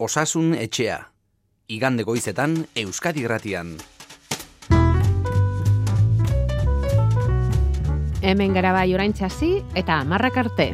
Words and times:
Osasun 0.00 0.54
etxea. 0.56 0.94
Igande 1.68 2.06
goizetan 2.08 2.54
Euskadi 2.72 3.20
Gratian. 3.20 3.74
Hemen 8.24 8.56
gara 8.56 8.72
bai 8.72 8.86
orain 8.96 9.12
txasi 9.12 9.50
eta 9.76 9.98
marrak 10.08 10.38
arte. 10.40 10.70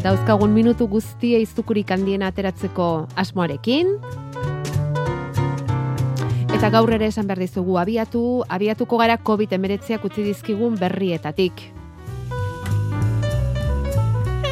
Dauzkagun 0.00 0.56
minutu 0.56 0.88
guztia 0.88 1.36
izukurik 1.44 1.92
handien 1.92 2.24
ateratzeko 2.24 2.88
asmoarekin. 3.12 3.98
Eta 6.48 6.72
gaur 6.72 6.96
ere 6.96 7.12
esan 7.12 7.28
behar 7.28 7.44
dizugu 7.44 7.76
abiatu, 7.76 8.22
abiatuko 8.48 9.04
gara 9.04 9.20
COVID-19 9.20 10.00
utzi 10.00 10.24
dizkigun 10.32 10.80
berrietatik. 10.80 11.76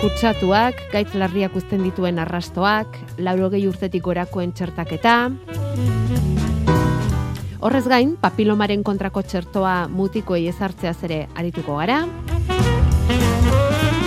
Kutsatuak, 0.00 0.80
gaitz 0.92 1.14
larriak 1.14 1.56
uzten 1.56 1.82
dituen 1.86 2.18
arrastoak, 2.22 2.98
laurogei 3.18 3.66
urtetik 3.68 4.04
gorakoen 4.04 4.52
txertaketa, 4.52 5.16
Horrez 7.66 7.86
gain, 7.90 8.12
papilomaren 8.20 8.84
kontrako 8.86 9.24
txertoa 9.26 9.88
mutikoei 9.90 10.44
ezartzea 10.46 10.92
ere 11.08 11.16
arituko 11.34 11.78
gara. 11.80 12.04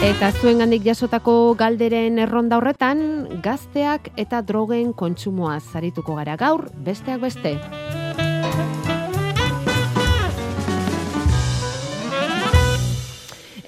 Eta 0.05 0.29
zuen 0.31 0.63
gandik 0.63 0.85
jasotako 0.85 1.55
galderen 1.59 2.21
erronda 2.23 2.55
horretan, 2.61 3.01
gazteak 3.43 4.13
eta 4.15 4.39
drogen 4.41 4.93
kontsumoa 4.93 5.59
zarituko 5.59 6.15
gara 6.21 6.37
gaur, 6.39 6.69
besteak 6.87 7.19
beste. 7.25 7.57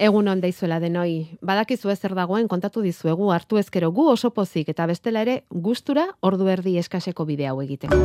Egun 0.02 0.26
on 0.28 0.40
daizuela 0.42 0.80
denoi. 0.82 1.38
Badakizu 1.46 1.92
ez 1.92 2.00
zer 2.02 2.16
dagoen 2.18 2.48
kontatu 2.50 2.82
dizuegu 2.82 3.28
hartu 3.30 3.60
ezkero 3.60 3.92
gu 3.94 4.08
oso 4.10 4.32
pozik 4.34 4.72
eta 4.72 4.86
bestela 4.90 5.22
ere 5.22 5.36
gustura 5.66 6.08
ordu 6.20 6.48
erdi 6.50 6.74
eskaseko 6.80 7.26
bide 7.28 7.46
hau 7.46 7.60
egiteko. 7.62 8.00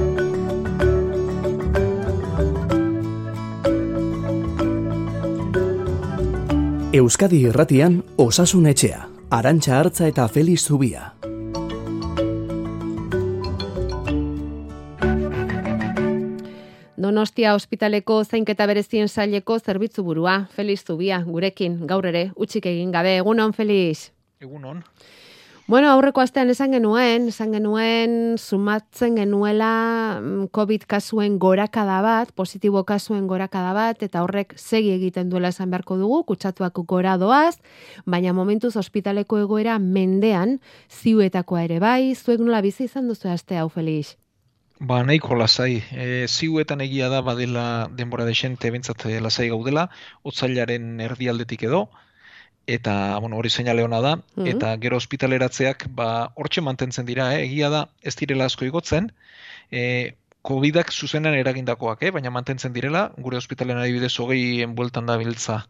Euskadi 6.94 7.41
Irratian 7.49 8.04
Osasun 8.18 8.70
Etxea, 8.70 9.02
Arantxa 9.32 9.80
Hartza 9.80 10.08
eta 10.14 10.27
Feliz 10.27 10.62
Zubia. 10.68 11.16
Donostia 16.98 17.53
ospitaleko 17.53 18.23
zainketa 18.26 18.65
berezien 18.65 19.07
saileko 19.07 19.59
zerbitzu 19.59 20.01
burua, 20.03 20.48
Feliz 20.55 20.81
Zubia, 20.81 21.20
gurekin, 21.21 21.76
gaur 21.85 22.07
ere, 22.09 22.31
utxik 22.35 22.65
egin 22.65 22.90
gabe, 22.91 23.12
egunon, 23.20 23.53
Feliz? 23.53 24.09
Egunon. 24.41 24.81
Bueno, 25.68 25.91
aurreko 25.91 26.23
astean 26.23 26.49
esan 26.49 26.73
genuen, 26.73 27.27
esan 27.29 27.53
genuen 27.53 28.12
sumatzen 28.40 29.20
genuela 29.20 29.70
mm, 30.18 30.49
COVID 30.55 30.90
kasuen 30.90 31.37
gorakada 31.37 32.01
bat, 32.01 32.34
positibo 32.34 32.85
kasuen 32.87 33.27
gorakada 33.27 33.77
bat, 33.77 34.01
eta 34.01 34.25
horrek 34.25 34.57
segi 34.57 34.95
egiten 34.95 35.29
duela 35.29 35.53
esan 35.53 35.70
beharko 35.70 36.01
dugu, 36.01 36.23
kutsatuak 36.31 36.81
gora 36.87 37.18
doaz, 37.21 37.59
baina 38.05 38.34
momentuz 38.34 38.73
ospitaleko 38.79 39.43
egoera 39.45 39.77
mendean, 39.77 40.62
ziuetakoa 40.90 41.68
ere 41.68 41.84
bai, 41.84 42.15
zuek 42.15 42.40
nola 42.41 42.63
bizi 42.65 42.90
izan 42.90 43.12
duzu 43.12 43.29
aste 43.29 43.59
hau, 43.62 43.70
Felix? 43.70 44.15
Ba, 44.80 45.04
nahiko 45.04 45.36
lasai. 45.36 45.82
E, 45.92 46.28
ziuetan 46.30 46.82
egia 46.86 47.08
da 47.10 47.22
badela 47.26 47.64
denbora 48.00 48.26
desente 48.26 48.70
bentsat 48.72 49.06
lasai 49.26 49.48
gaudela, 49.50 49.88
otzailaren 50.24 51.00
erdialdetik 51.02 51.64
edo, 51.64 51.88
eta 52.68 53.18
bueno, 53.20 53.38
hori 53.38 53.50
seinale 53.50 53.84
ona 53.84 54.02
da 54.02 54.16
Mhm. 54.18 54.48
eta 54.54 54.76
gero 54.78 54.98
ospitaleratzeak 54.98 55.88
ba 55.90 56.32
hortxe 56.36 56.62
mantentzen 56.62 57.05
dira, 57.05 57.34
eh? 57.36 57.44
egia 57.46 57.70
da 57.70 57.90
ez 58.02 58.16
direla 58.16 58.46
asko 58.46 58.66
igotzen. 58.66 59.12
Eh 59.72 60.16
Covidak 60.48 60.92
zuzenan 60.94 61.34
eragindakoak, 61.36 62.04
eh? 62.04 62.12
baina 62.12 62.30
mantentzen 62.32 62.72
direla, 62.72 63.12
gure 63.18 63.36
ospitalean 63.38 63.80
adibidez 63.80 64.14
hogeien 64.20 64.75
bueltan 64.75 65.06
da 65.06 65.18
biltza 65.18 65.68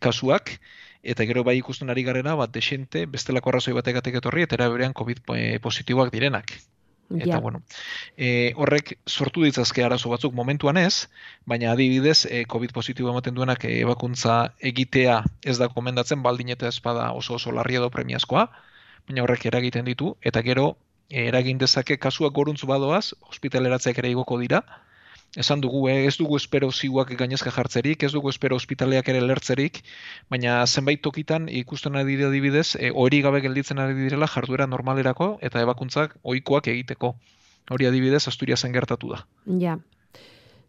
kasuak, 0.00 0.60
eta 1.02 1.24
gero 1.24 1.44
bai 1.44 1.56
ikusten 1.58 1.88
ari 1.88 2.02
garena, 2.04 2.34
bat 2.34 2.50
desente, 2.52 3.06
bestelako 3.06 3.50
arrazoi 3.50 3.72
bategatik 3.72 4.14
etorri, 4.20 4.42
eta 4.42 4.56
eraberean 4.56 4.92
COVID 4.92 5.18
eh, 5.36 5.58
positiboak 5.60 6.12
direnak. 6.12 6.52
Eta, 7.10 7.36
Ja. 7.36 7.40
bueno, 7.40 7.62
e, 8.16 8.52
horrek 8.56 8.98
sortu 9.06 9.42
ditzazke 9.42 9.82
arazo 9.84 10.10
batzuk 10.10 10.34
momentuan 10.34 10.76
ez, 10.76 11.08
baina 11.46 11.72
adibidez, 11.72 12.26
e, 12.26 12.44
COVID 12.44 12.72
positibo 12.76 13.08
ematen 13.10 13.34
duenak 13.34 13.64
e, 13.64 13.80
ebakuntza 13.80 14.52
egitea 14.60 15.22
ez 15.42 15.56
da 15.58 15.68
komendatzen, 15.72 16.22
baldin 16.22 16.52
eta 16.52 16.68
espada 16.68 17.12
oso 17.12 17.34
oso 17.34 17.52
larria 17.52 17.80
edo 17.80 17.88
premiazkoa, 17.90 18.44
baina 19.08 19.22
horrek 19.24 19.46
eragiten 19.46 19.88
ditu, 19.88 20.16
eta 20.20 20.42
gero 20.42 20.76
e, 21.08 21.24
eragin 21.28 21.58
dezake 21.58 21.96
kasuak 21.96 22.32
goruntzu 22.36 22.66
badoaz, 22.68 23.14
ospitaleratzeak 23.32 23.98
ere 24.04 24.10
igoko 24.10 24.38
dira, 24.38 24.62
esan 25.36 25.60
dugu, 25.60 25.88
eh, 25.88 26.06
ez 26.06 26.16
dugu 26.16 26.36
espero 26.36 26.70
ziuak 26.72 27.10
gainezka 27.18 27.50
jartzerik, 27.50 28.02
ez 28.02 28.12
dugu 28.12 28.30
espero 28.30 28.56
ospitaleak 28.56 29.08
ere 29.08 29.20
lertzerik, 29.20 29.82
baina 30.30 30.66
zenbait 30.66 31.02
tokitan 31.02 31.48
ikusten 31.48 31.96
ari 31.96 32.16
dira 32.16 32.28
adibidez, 32.28 32.76
e, 32.76 32.90
hori 32.94 33.20
gabe 33.22 33.40
gelditzen 33.40 33.78
ari 33.78 33.94
direla 33.94 34.26
jarduera 34.26 34.66
normalerako 34.66 35.38
eta 35.42 35.60
ebakuntzak 35.60 36.16
ohikoak 36.22 36.68
egiteko. 36.68 37.14
Hori 37.70 37.86
adibidez 37.86 38.26
Asturiasen 38.28 38.72
gertatu 38.72 39.12
da. 39.12 39.26
Ja. 39.60 39.76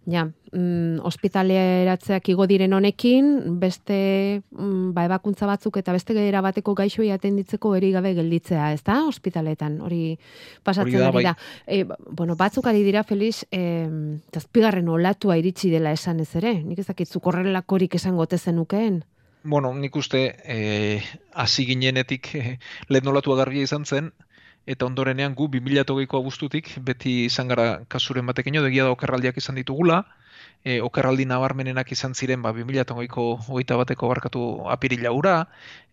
Ja, 0.09 0.23
mm, 0.25 1.03
ospitaleratzeak 1.05 2.31
igo 2.33 2.47
diren 2.49 2.73
honekin, 2.73 3.27
beste 3.61 3.97
mm, 4.49 4.93
ba, 4.95 5.05
ebakuntza 5.05 5.45
batzuk 5.45 5.77
eta 5.81 5.93
beste 5.93 6.15
era 6.23 6.41
bateko 6.41 6.73
gaixoi 6.77 7.11
atenditzeko 7.13 7.75
eri 7.77 7.91
gabe 7.93 8.15
gelditzea, 8.17 8.71
ez 8.73 8.81
da, 8.83 9.03
ospitaletan, 9.07 9.79
hori 9.85 10.17
pasatzen 10.63 10.95
Hori 10.95 11.03
da, 11.03 11.11
ari 11.11 11.19
bai. 11.19 11.23
da. 11.27 11.35
E, 11.67 11.83
bueno, 12.09 12.35
batzuk 12.39 12.71
ari 12.71 12.81
dira, 12.87 13.03
Felix, 13.03 13.43
e, 13.51 13.61
zazpigarren 14.33 14.89
olatua 14.89 15.37
iritsi 15.37 15.69
dela 15.69 15.93
esan 15.93 16.23
ez 16.25 16.31
ere, 16.41 16.55
nik 16.63 16.81
ezakitzu 16.81 17.21
korrelakorik 17.21 17.99
esango 18.01 18.25
ote 18.25 18.37
zenukeen. 18.37 19.03
Bueno, 19.43 19.73
nik 19.73 19.95
uste 19.95 20.35
eh, 20.43 21.03
hasi 21.33 21.63
ginenetik 21.65 22.33
eh, 22.35 22.57
lehen 22.89 23.05
nolatua 23.07 23.37
garbia 23.39 23.63
izan 23.63 23.85
zen, 23.85 24.11
eta 24.69 24.85
ondorenean 24.85 25.33
gu 25.37 25.47
2008ko 25.55 26.21
abuztutik 26.21 26.71
beti 26.85 27.25
izan 27.25 27.49
gara 27.49 27.67
kasuren 27.89 28.27
batekin 28.29 28.59
jo, 28.59 28.65
egia 28.69 28.85
da 28.85 28.93
okerraldiak 28.93 29.39
izan 29.41 29.57
ditugula, 29.57 30.03
e, 30.63 30.79
okerraldi 30.83 31.25
nabarmenenak 31.29 31.91
izan 31.95 32.13
ziren 32.15 32.41
ba, 32.43 32.51
2008ko 32.55 33.25
hogeita 33.47 33.77
bateko 33.79 34.09
barkatu 34.11 34.43
apirila 34.71 35.11
ura, 35.15 35.35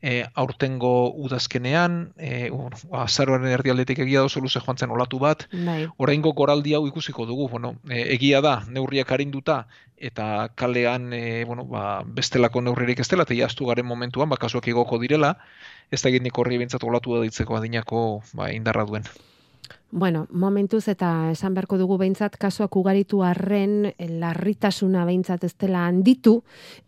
e, 0.02 0.24
aurtengo 0.34 1.12
udazkenean, 1.26 1.98
e, 2.18 2.50
azaroaren 3.04 3.52
erdialdetik 3.54 4.02
egia 4.04 4.24
da 4.24 4.30
oso 4.30 4.42
luze 4.42 4.60
joan 4.60 4.78
zen 4.78 4.90
olatu 4.90 5.20
bat, 5.22 5.46
Bai. 5.52 5.86
oraingo 6.02 6.34
koraldi 6.34 6.74
hau 6.74 6.86
ikusiko 6.88 7.26
dugu, 7.26 7.48
bueno, 7.52 7.76
e, 7.88 8.02
egia 8.16 8.42
da, 8.44 8.58
neurriak 8.68 9.12
arinduta, 9.12 9.64
eta 9.96 10.50
kalean, 10.54 11.12
e, 11.12 11.44
bueno, 11.44 11.64
ba, 11.64 12.02
bestelako 12.04 12.60
neurririk 12.60 13.00
ez 13.00 13.08
dela, 13.08 13.24
eta 13.24 13.38
jaztu 13.38 13.70
garen 13.70 13.86
momentuan, 13.86 14.28
ba, 14.28 14.36
kasuak 14.36 14.68
igoko 14.68 14.98
direla, 15.00 15.36
ez 15.90 16.02
da 16.02 16.10
nik 16.10 16.38
horri 16.38 16.58
bintzat 16.58 16.82
olatu 16.84 17.14
da 17.14 17.22
ditzeko 17.22 17.56
adinako 17.56 18.02
ba, 18.34 18.50
indarra 18.52 18.84
duen. 18.84 19.06
Bueno, 19.92 20.26
momentuz 20.32 20.88
eta 20.90 21.30
esan 21.30 21.54
beharko 21.54 21.76
dugu 21.78 21.94
behintzat 22.00 22.34
kasuak 22.42 22.74
ugaritu 22.74 23.20
arren 23.22 23.92
larritasuna 23.96 25.04
behintzat 25.06 25.44
ez 25.46 25.52
dela 25.54 25.84
handitu 25.86 26.40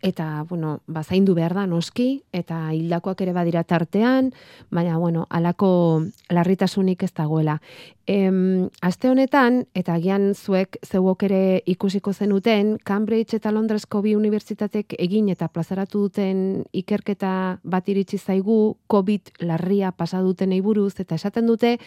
eta 0.03 0.43
bueno, 0.49 0.81
ba 0.85 1.03
zaindu 1.03 1.33
behar 1.33 1.55
da 1.55 1.65
noski 1.65 2.25
eta 2.35 2.73
hildakoak 2.75 3.21
ere 3.23 3.31
badira 3.31 3.63
tartean, 3.63 4.33
baina 4.69 4.97
bueno, 4.97 5.27
halako 5.29 6.03
larritasunik 6.29 7.07
ez 7.07 7.13
dagoela. 7.15 7.61
Em, 8.09 8.67
aste 8.81 9.07
honetan 9.07 9.63
eta 9.77 9.93
agian 9.93 10.33
zuek 10.33 10.79
zeuok 10.83 11.23
ere 11.27 11.41
ikusiko 11.69 12.11
zenuten 12.11 12.79
Cambridge 12.83 13.37
eta 13.37 13.51
Londresko 13.53 14.01
bi 14.01 14.15
unibertsitatek 14.17 14.95
egin 14.97 15.29
eta 15.29 15.47
plazaratu 15.47 16.01
duten 16.07 16.63
ikerketa 16.73 17.59
bat 17.63 17.89
iritsi 17.89 18.17
zaigu 18.17 18.77
COVID 18.87 19.45
larria 19.45 19.91
pasa 19.91 20.23
dutenei 20.25 20.59
buruz 20.59 20.95
eta 20.99 21.15
esaten 21.15 21.45
dute 21.45 21.77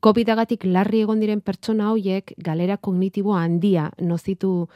COVIDagatik 0.00 0.57
larri 0.64 1.02
egon 1.04 1.20
diren 1.20 1.40
pertsona 1.44 1.92
hoiek 1.92 2.32
galera 2.38 2.76
kognitibo 2.76 3.34
handia 3.36 3.90
nozitu 4.00 4.68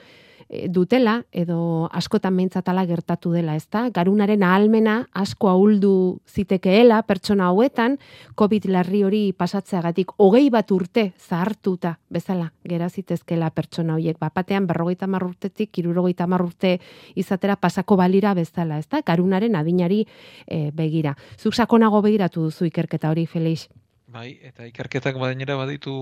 eh, 0.49 0.69
dutela 0.69 1.23
edo 1.32 1.88
askotan 1.93 2.34
mentzatala 2.37 2.84
gertatu 2.87 3.32
dela, 3.32 3.56
ezta? 3.56 3.88
Garunaren 3.90 4.43
ahalmena 4.43 5.08
asko 5.12 5.49
ahuldu 5.49 6.20
zitekeela 6.29 7.02
pertsona 7.08 7.50
hauetan 7.50 7.99
COVID 8.34 8.69
larri 8.70 9.02
hori 9.05 9.23
pasatzeagatik 9.32 10.14
hogei 10.19 10.49
bat 10.50 10.70
urte 10.70 11.12
zahartuta 11.19 11.96
bezala 12.11 12.52
gera 12.69 12.88
zitezkela 12.88 13.50
pertsona 13.50 13.99
hoiek 13.99 14.19
bapatean 14.19 14.67
berrogeita 14.67 15.08
hamar 15.08 15.25
urtetik 15.25 15.78
hirurogeita 15.78 16.25
hamar 16.25 16.43
urte 16.43 16.78
izatera 17.14 17.56
pasako 17.56 17.96
balira 17.96 18.35
bezala, 18.35 18.78
ezta? 18.78 19.02
Garunaren 19.06 19.56
adinari 19.56 20.05
eh, 20.46 20.70
begira. 20.73 21.17
Zuk 21.38 21.55
sakonago 21.55 22.02
begiratu 22.02 22.49
duzu 22.49 22.69
ikerketa 22.69 23.11
hori, 23.11 23.26
Felix? 23.26 23.69
Bai, 24.12 24.35
eta 24.44 24.67
ikerketak 24.69 25.17
badainera 25.17 25.55
baditu 25.56 25.94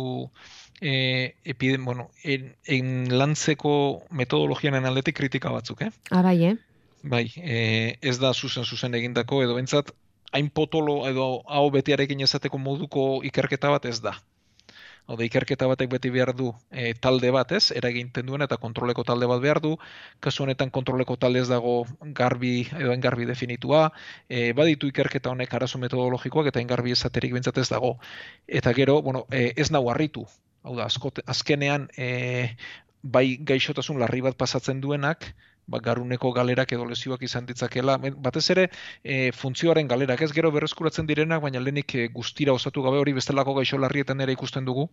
e, 0.81 0.93
epidem, 1.45 1.85
bueno, 1.85 2.09
en, 2.25 2.57
en 2.67 2.89
lantzeko 3.15 3.73
metodologianen 4.11 4.89
aldetik 4.89 5.17
kritika 5.21 5.53
batzuk, 5.55 5.85
eh? 5.87 5.91
Ah, 6.11 6.23
bai, 6.27 6.37
eh? 6.49 6.57
Bai, 7.03 7.25
e, 7.37 7.61
ez 8.03 8.17
da 8.19 8.33
zuzen 8.35 8.67
zuzen 8.67 8.99
egindako 8.99 9.45
edo 9.45 9.55
bentsat 9.55 9.93
hain 10.33 10.51
potolo 10.51 10.97
edo 11.09 11.29
hau 11.47 11.71
betiarekin 11.75 12.27
ezateko 12.27 12.59
moduko 12.59 13.07
ikerketa 13.31 13.71
bat 13.77 13.87
ez 13.87 14.01
da. 14.03 14.17
Hau 15.11 15.17
da, 15.19 15.25
ikerketa 15.27 15.67
batek 15.67 15.89
beti 15.91 16.11
behar 16.15 16.31
du 16.39 16.53
e, 16.71 16.93
talde 17.03 17.33
bat, 17.35 17.51
ez? 17.59 17.73
Eraginten 17.75 18.29
duen 18.29 18.45
eta 18.45 18.61
kontroleko 18.63 19.03
talde 19.09 19.27
bat 19.27 19.41
behar 19.43 19.59
du. 19.65 19.73
Kasu 20.23 20.45
honetan 20.45 20.71
kontroleko 20.77 21.17
talde 21.19 21.41
ez 21.43 21.49
dago 21.51 21.73
garbi 22.21 22.53
edo 22.79 22.93
engarbi 22.95 23.27
definitua. 23.27 23.89
E, 24.29 24.53
baditu 24.61 24.87
ikerketa 24.93 25.33
honek 25.35 25.57
arazo 25.59 25.83
metodologikoak 25.83 26.53
eta 26.53 26.63
engarbi 26.63 26.95
esaterik 26.95 27.35
bintzat 27.35 27.59
ez 27.59 27.67
dago. 27.73 27.97
Eta 28.47 28.71
gero, 28.79 29.01
bueno, 29.03 29.25
e, 29.35 29.49
ez 29.57 29.73
nahu 29.75 29.91
harritu. 29.91 30.29
Hau 30.63 30.77
da, 30.79 30.87
azkenean, 31.35 31.89
e, 31.99 32.55
bai 33.03 33.39
gaixotasun 33.47 33.99
larri 34.01 34.21
bat 34.21 34.37
pasatzen 34.37 34.81
duenak, 34.81 35.31
ba, 35.71 35.81
garuneko 35.81 36.33
galerak 36.37 36.73
edo 36.73 36.85
lesioak 36.89 37.23
izan 37.23 37.47
ditzakela, 37.47 37.97
batez 37.99 38.45
ere 38.55 38.67
e, 39.05 39.31
funtzioaren 39.33 39.89
galerak, 39.89 40.23
ez? 40.27 40.33
Gero 40.37 40.51
berreskuratzen 40.55 41.07
direnak, 41.07 41.43
baina 41.43 41.63
lehenik 41.63 41.95
e, 41.95 42.09
guztira 42.15 42.53
osatu 42.53 42.83
gabe 42.83 42.99
hori 42.99 43.15
bestelako 43.17 43.55
gaixo 43.61 43.79
larrietan 43.79 44.21
ere 44.21 44.37
ikusten 44.37 44.67
dugu, 44.69 44.89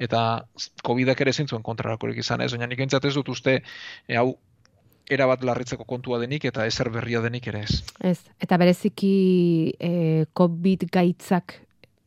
eta 0.00 0.46
COVID-ak 0.86 1.20
ere 1.26 1.32
zintzuen 1.32 1.62
kontrarakorik 1.66 2.22
izan, 2.22 2.40
ez, 2.40 2.52
baina 2.54 2.70
nik 2.70 2.80
ez 2.80 3.14
dut 3.14 3.28
uste, 3.28 3.60
e, 4.08 4.16
hau, 4.16 4.32
erabat 5.12 5.42
larritzeko 5.44 5.84
kontua 5.84 6.20
denik 6.22 6.44
eta 6.48 6.64
ezer 6.66 6.88
berria 6.94 7.20
denik 7.20 7.46
ere 7.50 7.64
ez. 7.66 7.82
Ez, 8.00 8.20
eta 8.40 8.56
bereziki 8.56 9.74
e, 9.80 10.24
COVID 10.32 10.86
gaitzak 10.92 11.58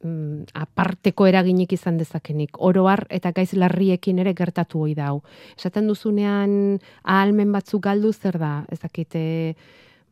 mm, 0.05 0.51
aparteko 0.53 1.27
eraginik 1.27 1.73
izan 1.73 1.97
dezakenik. 1.97 2.59
Oroar 2.61 3.05
eta 3.09 3.31
gaiz 3.35 3.51
larriekin 3.53 4.21
ere 4.23 4.33
gertatu 4.37 4.85
hoi 4.85 4.93
da. 4.95 5.11
Esaten 5.57 5.87
duzunean 5.91 6.77
ahalmen 7.03 7.51
batzuk 7.51 7.83
galdu 7.89 8.13
zer 8.13 8.39
da? 8.39 8.53
Ezakite 8.71 9.55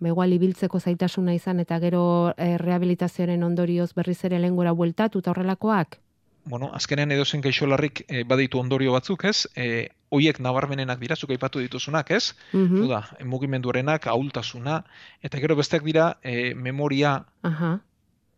megual 0.04 0.34
ibiltzeko 0.36 0.80
zaitasuna 0.80 1.36
izan 1.38 1.62
eta 1.63 1.80
gero 1.80 2.06
e, 2.36 2.57
rehabilitazioaren 2.57 3.44
ondorioz 3.44 3.94
berriz 3.95 4.19
ere 4.28 4.40
lengora 4.40 4.74
bueltatu 4.75 5.24
eta 5.24 5.31
horrelakoak? 5.31 6.00
Bueno, 6.45 6.69
azkenean 6.75 7.13
edo 7.16 7.24
zen 7.24 7.42
gaixo 7.42 7.68
larrik 7.72 8.04
e, 8.07 8.24
baditu 8.28 8.60
ondorio 8.60 8.92
batzuk, 8.92 9.24
ez? 9.30 9.48
E, 9.56 9.88
oiek 10.12 10.42
nabarmenenak 10.44 11.00
dira, 11.00 11.16
zuk 11.16 11.31
aipatu 11.31 11.62
dituzunak, 11.63 12.12
ez? 12.12 12.34
Mm 12.51 12.66
-hmm. 12.68 12.88
da, 12.90 13.01
mugimenduarenak, 13.24 14.07
ahultasuna, 14.07 14.84
eta 15.22 15.40
gero 15.40 15.56
besteak 15.56 15.84
dira 15.84 16.18
e, 16.22 16.54
memoria, 16.54 17.24
Aha. 17.44 17.80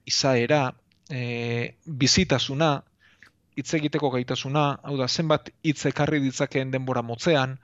izaera, 0.05 0.75
e, 1.09 1.75
bizitasuna, 1.85 2.83
hitz 3.55 3.71
egiteko 3.77 4.11
gaitasuna, 4.11 4.65
hau 4.83 4.97
da, 4.99 5.07
zenbat 5.07 5.49
hitz 5.63 5.85
ekarri 5.89 6.19
ditzakeen 6.23 6.71
denbora 6.71 7.03
motzean, 7.05 7.57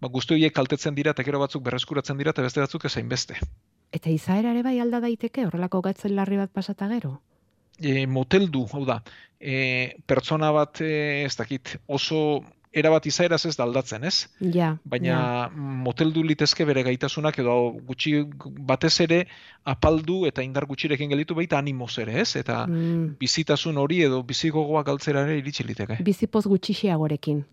ba, 0.00 0.08
guzti 0.08 0.36
horiek 0.36 0.54
kaltetzen 0.54 0.94
dira, 0.94 1.14
eta 1.14 1.26
gero 1.26 1.40
batzuk 1.42 1.64
berreskuratzen 1.66 2.18
dira, 2.20 2.34
eta 2.34 2.44
beste 2.46 2.62
batzuk 2.62 2.86
ezain 2.90 3.08
beste. 3.08 3.38
Eta 3.94 4.10
izaera 4.10 4.52
ere 4.54 4.62
bai 4.66 4.78
alda 4.82 5.00
daiteke, 5.04 5.46
horrelako 5.46 5.80
gatzen 5.86 6.14
larri 6.16 6.38
bat 6.40 6.52
pasata 6.52 6.88
gero? 6.90 7.16
E, 7.78 8.06
moteldu, 8.06 8.64
hau 8.72 8.84
da, 8.86 9.00
e, 9.40 9.96
pertsona 10.06 10.52
bat, 10.54 10.80
e, 10.80 11.24
ez 11.24 11.34
dakit, 11.38 11.76
oso 11.86 12.20
erabat 12.74 13.06
izaeraz 13.06 13.40
ez 13.46 13.54
da 13.56 13.64
aldatzen, 13.64 14.04
ez? 14.04 14.26
Ja, 14.54 14.74
Baina 14.84 15.10
ja. 15.10 15.50
moteldu 15.56 16.24
litezke 16.26 16.66
bere 16.68 16.82
gaitasunak 16.86 17.38
edo 17.42 17.54
gutxi 17.88 18.16
batez 18.70 18.94
ere 19.04 19.20
apaldu 19.74 20.24
eta 20.28 20.42
indar 20.42 20.66
gutxirekin 20.70 21.12
gelditu 21.12 21.36
baita 21.38 21.58
animoz 21.58 21.92
ere, 22.02 22.18
ez? 22.24 22.34
Eta 22.40 22.64
mm. 22.66 23.14
bizitasun 23.20 23.78
hori 23.80 24.02
edo 24.08 24.22
bizigogoa 24.26 24.82
galtzera 24.86 25.24
ere 25.28 25.38
iritsi 25.42 25.66
liteke. 25.66 26.00
Bizipoz 26.04 26.44
gutxixiagorekin. 26.50 27.44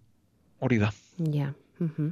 Hori 0.61 0.81
da. 0.81 0.91
Ja. 1.31 1.53
Mm 1.79 2.11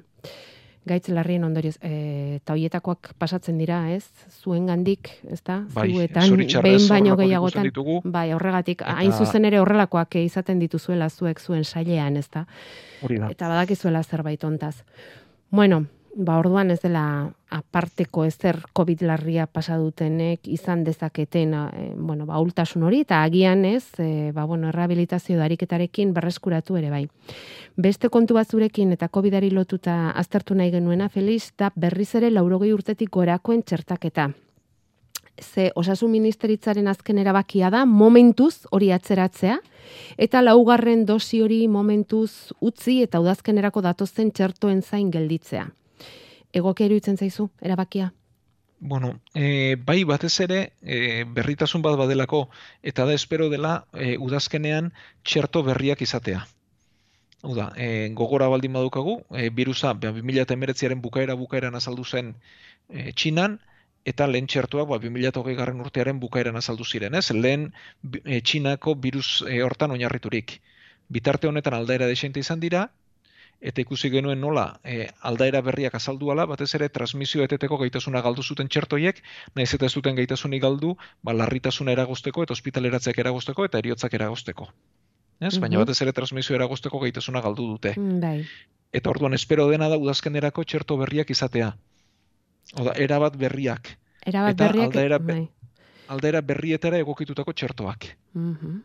gaitz 0.89 1.09
larrien 1.13 1.45
ondorioz, 1.45 1.75
e, 1.85 2.39
eta 2.39 2.55
hoietakoak 2.57 3.13
pasatzen 3.21 3.59
dira, 3.61 3.81
ez? 3.93 4.03
Zuen 4.41 4.65
gandik, 4.69 5.11
ez 5.29 5.39
da? 5.45 5.61
Bai, 5.75 5.87
behin 6.09 6.87
baino 6.89 7.15
gehiagotan. 7.19 7.69
Bai, 8.03 8.27
horregatik, 8.35 8.83
hain 8.85 9.13
zuzen 9.13 9.45
ere 9.49 9.61
horrelakoak 9.61 10.19
izaten 10.23 10.59
dituzuela 10.59 11.09
zuek 11.09 11.39
zuen 11.39 11.63
sailean, 11.63 12.17
ez 12.17 12.27
da? 12.33 12.45
Eta 13.29 13.47
badakizuela 13.51 14.03
zerbait 14.03 14.43
ontaz. 14.43 14.75
Bueno, 15.49 15.85
ba, 16.19 16.37
orduan 16.39 16.71
ez 16.73 16.81
dela 16.83 17.03
aparteko 17.49 18.25
ezer 18.27 18.59
COVID 18.75 19.05
larria 19.07 19.45
pasa 19.47 19.77
dutenek 19.79 20.47
izan 20.51 20.83
dezaketen 20.83 21.53
e, 21.55 21.85
bueno, 21.95 22.27
ba, 22.27 22.41
ultasun 22.43 22.83
hori, 22.83 23.01
eta 23.05 23.21
agian 23.23 23.63
ez, 23.65 23.85
e, 23.97 24.31
ba, 24.35 24.43
bueno, 24.49 24.69
errehabilitazio 24.69 25.39
dariketarekin 25.39 26.11
berreskuratu 26.13 26.77
ere 26.77 26.91
bai. 26.91 27.05
Beste 27.79 28.11
kontu 28.11 28.35
bazurekin 28.35 28.91
eta 28.97 29.07
COVIDari 29.07 29.49
lotuta 29.55 30.11
aztertu 30.11 30.59
nahi 30.59 30.73
genuena, 30.75 31.09
Feliz, 31.09 31.53
da 31.57 31.71
berriz 31.75 32.11
ere 32.19 32.29
laurogei 32.35 32.73
urtetik 32.75 33.09
gorakoen 33.15 33.63
txertaketa. 33.63 34.29
Ze 35.39 35.69
osasun 35.79 36.11
ministeritzaren 36.11 36.89
azken 36.91 37.17
erabakia 37.17 37.69
da, 37.71 37.85
momentuz 37.87 38.67
hori 38.75 38.91
atzeratzea, 38.91 39.55
eta 40.19 40.43
laugarren 40.43 41.05
dosi 41.07 41.39
hori 41.41 41.63
momentuz 41.71 42.51
utzi 42.59 42.99
eta 43.07 43.23
udazkenerako 43.23 43.87
datozen 43.87 44.35
txertoen 44.35 44.83
zain 44.83 45.13
gelditzea 45.15 45.69
egokia 46.53 46.89
iruditzen 46.89 47.17
zaizu, 47.17 47.49
erabakia? 47.61 48.13
Bueno, 48.79 49.19
e, 49.35 49.75
bai 49.75 50.03
batez 50.07 50.39
ere 50.39 50.59
e, 50.81 51.25
berritasun 51.27 51.81
bat 51.83 51.97
badelako 51.99 52.47
eta 52.81 53.05
da 53.05 53.13
espero 53.13 53.49
dela 53.49 53.85
e, 53.93 54.15
udazkenean 54.17 54.93
txerto 55.23 55.63
berriak 55.63 56.01
izatea. 56.01 56.45
Hau 57.43 57.55
da, 57.55 57.71
e, 57.75 58.09
gogora 58.15 58.47
baldin 58.51 58.73
badukagu, 58.73 59.17
e, 59.35 59.49
virusa 59.49 59.93
2019aren 59.93 61.01
bukaera 61.01 61.35
bukaeran 61.35 61.75
azaldu 61.75 62.05
zen 62.05 62.33
e, 62.89 63.11
Txinan, 63.11 63.59
eta 64.05 64.27
lehen 64.27 64.47
txertuak 64.47 64.87
ba, 64.89 64.97
2020 65.03 65.55
garren 65.59 65.83
urtearen 65.83 66.19
bukaeran 66.19 66.55
azaldu 66.55 66.85
ziren. 66.85 67.15
Ez? 67.15 67.29
Lehen 67.35 67.69
e, 68.23 68.39
Txinako 68.41 68.95
virus 68.95 69.43
e, 69.47 69.61
hortan 69.63 69.91
oinarriturik. 69.91 70.59
Bitarte 71.09 71.47
honetan 71.47 71.75
aldaera 71.75 72.07
desente 72.07 72.39
izan 72.39 72.59
dira, 72.63 72.89
eta 73.61 73.81
ikusi 73.81 74.09
genuen 74.11 74.39
nola 74.39 74.79
e, 74.83 75.09
aldaera 75.21 75.61
berriak 75.61 75.95
azaldu 75.99 76.31
ala, 76.31 76.45
batez 76.47 76.69
ere 76.75 76.89
transmisio 76.89 77.43
eteteko 77.43 77.77
gaitasuna 77.81 78.21
galdu 78.23 78.43
zuten 78.43 78.69
txertoiek, 78.71 79.21
nahiz 79.55 79.73
eta 79.75 79.89
ez 79.89 79.93
duten 79.95 80.15
gaitasunik 80.15 80.63
galdu, 80.63 80.95
ba, 81.23 81.35
larritasuna 81.35 81.91
eragozteko 81.91 82.45
eta 82.47 82.55
ospitaleratzeak 82.55 83.19
eragozteko 83.25 83.67
eta 83.67 83.81
eriotzak 83.83 84.15
eragozteko. 84.15 84.69
Ez? 85.39 85.57
Baina 85.57 85.77
mhm. 85.77 85.85
batez 85.85 86.01
ere 86.03 86.15
transmisio 86.15 86.55
eragozteko 86.55 86.99
gaitasuna 87.03 87.43
galdu 87.43 87.67
dute. 87.75 87.93
Mm, 87.97 88.19
bai. 88.23 88.43
Eta 88.95 89.11
orduan 89.11 89.35
espero 89.37 89.69
dena 89.69 89.87
da 89.91 89.99
udazkenerako 90.01 90.65
txerto 90.67 90.97
berriak 90.99 91.31
izatea. 91.31 91.73
Oda, 92.79 92.95
erabat 92.97 93.37
berriak. 93.39 93.95
Erabat 94.27 94.55
eta 94.55 94.67
berriak, 94.67 94.91
aldaera, 94.91 95.19
bai. 95.19 95.43
aldaera 96.11 96.41
berrietara 96.41 96.99
egokitutako 97.05 97.55
txertoak. 97.55 98.13
Mm 98.35 98.79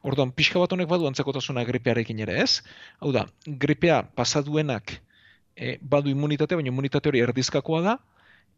Orduan, 0.00 0.32
pixka 0.32 0.60
bat 0.62 0.72
honek 0.72 0.88
badu 0.88 1.04
antzekotasuna 1.10 1.62
gripearekin 1.68 2.22
ere, 2.24 2.38
ez? 2.40 2.62
Hau 3.04 3.12
da, 3.12 3.26
gripea 3.64 4.00
pasaduenak 4.16 4.94
e, 5.56 5.76
badu 5.82 6.08
immunitate, 6.08 6.56
baina 6.56 6.72
immunitate 6.72 7.10
hori 7.10 7.20
erdizkakoa 7.20 7.82
da, 7.84 7.96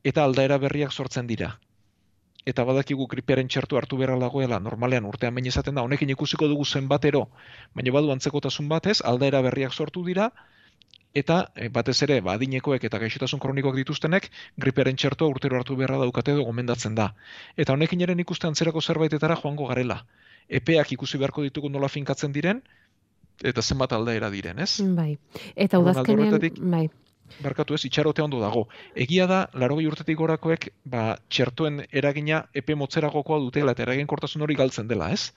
eta 0.06 0.22
aldaera 0.22 0.60
berriak 0.62 0.94
sortzen 0.94 1.26
dira. 1.26 1.56
Eta 2.46 2.62
badakigu 2.66 3.08
gripearen 3.10 3.50
txertu 3.50 3.78
hartu 3.78 3.98
beharra 3.98 4.20
dagoela, 4.22 4.60
normalean 4.62 5.06
urtean 5.10 5.34
baina 5.34 5.50
izaten 5.50 5.78
da, 5.78 5.82
honekin 5.82 6.14
ikusiko 6.14 6.46
dugu 6.50 6.64
zenbatero, 6.64 7.26
baina 7.74 7.98
badu 7.98 8.14
antzekotasun 8.14 8.70
batez, 8.70 9.00
aldaera 9.12 9.42
berriak 9.42 9.74
sortu 9.74 10.06
dira, 10.06 10.30
eta 11.18 11.42
e, 11.56 11.68
batez 11.74 11.98
ere, 12.06 12.20
badinekoek 12.22 12.86
eta 12.86 13.02
gaixotasun 13.02 13.42
kronikoak 13.42 13.82
dituztenek, 13.82 14.30
gripearen 14.62 14.94
txertua 14.94 15.34
urtero 15.34 15.58
hartu 15.58 15.74
beharra 15.74 15.98
daukate 16.06 16.38
dugu 16.38 16.52
gomendatzen 16.52 16.94
da. 16.94 17.12
Eta 17.56 17.74
honekin 17.74 18.06
ere 18.06 18.14
ikuste 18.26 18.46
antzerako 18.46 18.80
zerbaitetara 18.80 19.42
joango 19.42 19.66
garela 19.74 20.04
epeak 20.48 20.92
ikusi 20.96 21.18
beharko 21.18 21.42
ditugu 21.42 21.70
nola 21.70 21.88
finkatzen 21.88 22.32
diren, 22.32 22.62
eta 23.42 23.62
zenbat 23.62 23.92
aldaera 23.92 24.30
diren, 24.30 24.58
ez? 24.62 24.80
Bai. 24.96 25.16
Eta 25.56 25.80
udazkenean, 25.82 26.38
bai. 26.70 26.88
Barkatu 27.40 27.74
ez, 27.74 27.84
itxarote 27.88 28.22
ondo 28.22 28.40
dago. 28.42 28.66
Egia 28.94 29.26
da, 29.26 29.46
laro 29.54 29.78
urtetik 29.80 30.18
gorakoek, 30.18 30.68
ba, 30.84 31.16
txertoen 31.28 31.80
eragina 31.90 32.44
epe 32.54 32.74
motzeragokoa 32.76 33.38
dutela, 33.40 33.72
eta 33.72 33.86
eragin 33.86 34.06
kortasun 34.06 34.42
hori 34.42 34.54
galtzen 34.54 34.88
dela, 34.88 35.10
ez? 35.12 35.32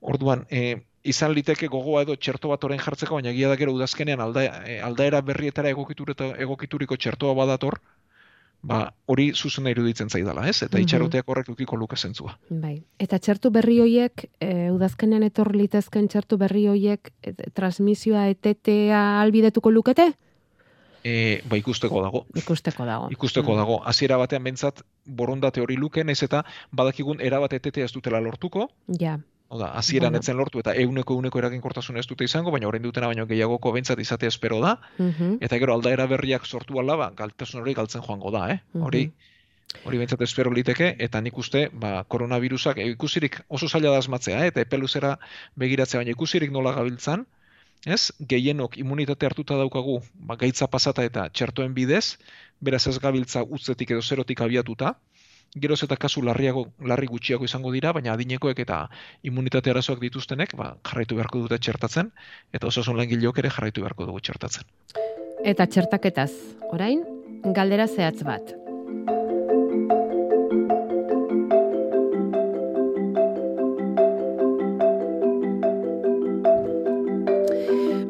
Orduan, 0.00 0.44
e, 0.50 0.82
izan 1.04 1.32
liteke 1.32 1.68
gogoa 1.68 2.02
edo 2.02 2.16
txerto 2.16 2.50
bat 2.50 2.64
oren 2.64 2.82
jartzeko, 2.82 3.14
baina 3.14 3.30
egia 3.30 3.48
da 3.48 3.56
gero 3.60 3.72
udazkenean 3.76 4.20
alda, 4.20 4.44
e, 4.66 4.80
aldaera 4.82 5.20
berrietara 5.22 5.70
egokituriko 5.70 6.96
txertoa 6.96 7.34
badator, 7.38 7.78
ba, 8.64 8.80
hori 9.06 9.30
zuzena 9.34 9.70
iruditzen 9.72 10.10
zaidala, 10.10 10.46
ez? 10.48 10.62
Eta 10.62 10.78
mm 10.78 10.84
itxaroteak 10.84 11.28
horrek 11.28 11.48
ukiko 11.52 11.76
luke 11.80 11.96
zentzua. 11.96 12.34
Bai. 12.50 12.74
Eta 13.00 13.18
txertu 13.18 13.50
berri 13.54 13.78
hoiek, 13.80 14.26
e, 14.40 14.70
udazkenean 14.72 15.24
etor 15.26 15.54
litezken 15.56 16.08
txertu 16.08 16.38
berri 16.40 16.66
hoiek, 16.68 17.12
e, 17.22 17.34
transmisioa 17.56 18.28
etetea 18.32 19.20
albidetuko 19.22 19.72
lukete? 19.72 20.12
E, 21.04 21.42
ba, 21.48 21.58
ikusteko 21.60 22.00
dago. 22.00 22.24
Ikusteko 22.40 22.86
dago. 22.88 23.10
Ikusteko 23.12 23.52
mm. 23.52 23.60
dago. 23.60 23.78
Hasiera 23.84 24.16
batean 24.16 24.44
bentsat 24.44 24.80
borondate 25.04 25.60
hori 25.60 25.76
luken, 25.76 26.08
ez 26.08 26.22
eta 26.24 26.44
badakigun 26.72 27.20
erabat 27.20 27.52
etetea 27.60 27.84
ez 27.84 27.92
dutela 27.92 28.22
lortuko. 28.24 28.70
Ja. 29.00 29.18
Oda, 29.54 29.68
hasieran 29.78 30.16
etzen 30.18 30.34
lortu 30.34 30.58
eta 30.58 30.72
euneko 30.82 31.14
euneko 31.14 31.38
eraginkortasun 31.38 32.00
ez 32.00 32.06
dute 32.10 32.26
izango, 32.26 32.50
baina 32.50 32.66
orain 32.66 32.82
dutena 32.82 33.06
baino 33.10 33.26
gehiagoko 33.30 33.70
bentsat 33.76 34.00
izate 34.02 34.26
espero 34.26 34.58
da. 34.64 34.78
Mhm. 34.98 35.36
Eta 35.46 35.60
gero 35.62 35.76
aldaera 35.76 36.08
berriak 36.10 36.46
sortu 36.46 36.80
ala, 36.82 36.96
ba, 36.98 37.12
galtasun 37.20 37.62
hori 37.62 37.74
galtzen 37.78 38.02
joango 38.02 38.34
da, 38.34 38.48
eh? 38.56 38.58
Hori, 38.88 39.04
Hori 39.82 39.98
bentsat 39.98 40.20
espero 40.22 40.52
liteke, 40.54 40.90
eta 41.06 41.20
nik 41.24 41.38
uste, 41.40 41.64
ba, 41.72 42.04
koronavirusak 42.14 42.78
e, 42.78 42.84
ikusirik 42.92 43.40
oso 43.48 43.66
zaila 43.68 43.94
da 43.94 44.02
asmatzea, 44.02 44.44
eh? 44.44 44.52
eta 44.52 44.62
epeluzera 44.62 45.16
begiratzea, 45.58 46.02
baina 46.02 46.14
ikusirik 46.14 46.52
nola 46.54 46.74
gabiltzan, 46.76 47.24
ez? 47.96 48.12
Gehienok 48.34 48.78
immunitate 48.80 49.26
hartuta 49.26 49.58
daukagu, 49.60 49.98
ba, 50.14 50.38
gaitza 50.40 50.68
pasata 50.70 51.04
eta 51.08 51.26
txertoen 51.32 51.74
bidez, 51.74 52.18
beraz 52.64 52.84
ez 52.90 52.98
gabiltza 53.02 53.42
utzetik 53.42 53.96
edo 53.96 54.02
zerotik 54.02 54.44
abiatuta, 54.46 54.94
geroz 55.54 55.82
eta 55.86 55.96
kasu 56.00 56.22
larriago, 56.22 56.66
larri 56.80 57.06
gutxiago 57.10 57.44
izango 57.44 57.72
dira, 57.74 57.92
baina 57.92 58.14
adinekoek 58.14 58.64
eta 58.64 58.80
immunitate 59.22 59.70
arazoak 59.70 60.00
dituztenek, 60.02 60.56
ba, 60.58 60.74
jarraitu 60.88 61.20
beharko 61.20 61.44
dute 61.44 61.58
txertatzen, 61.58 62.10
eta 62.52 62.70
osasun 62.72 62.98
langileok 62.98 63.38
ere 63.44 63.52
jarraitu 63.54 63.86
beharko 63.86 64.10
dugu 64.10 64.20
txertatzen. 64.20 64.66
Eta 65.44 65.66
txertaketaz, 65.66 66.32
orain, 66.72 67.04
galdera 67.54 67.86
zehatz 67.86 68.22
bat. 68.24 68.63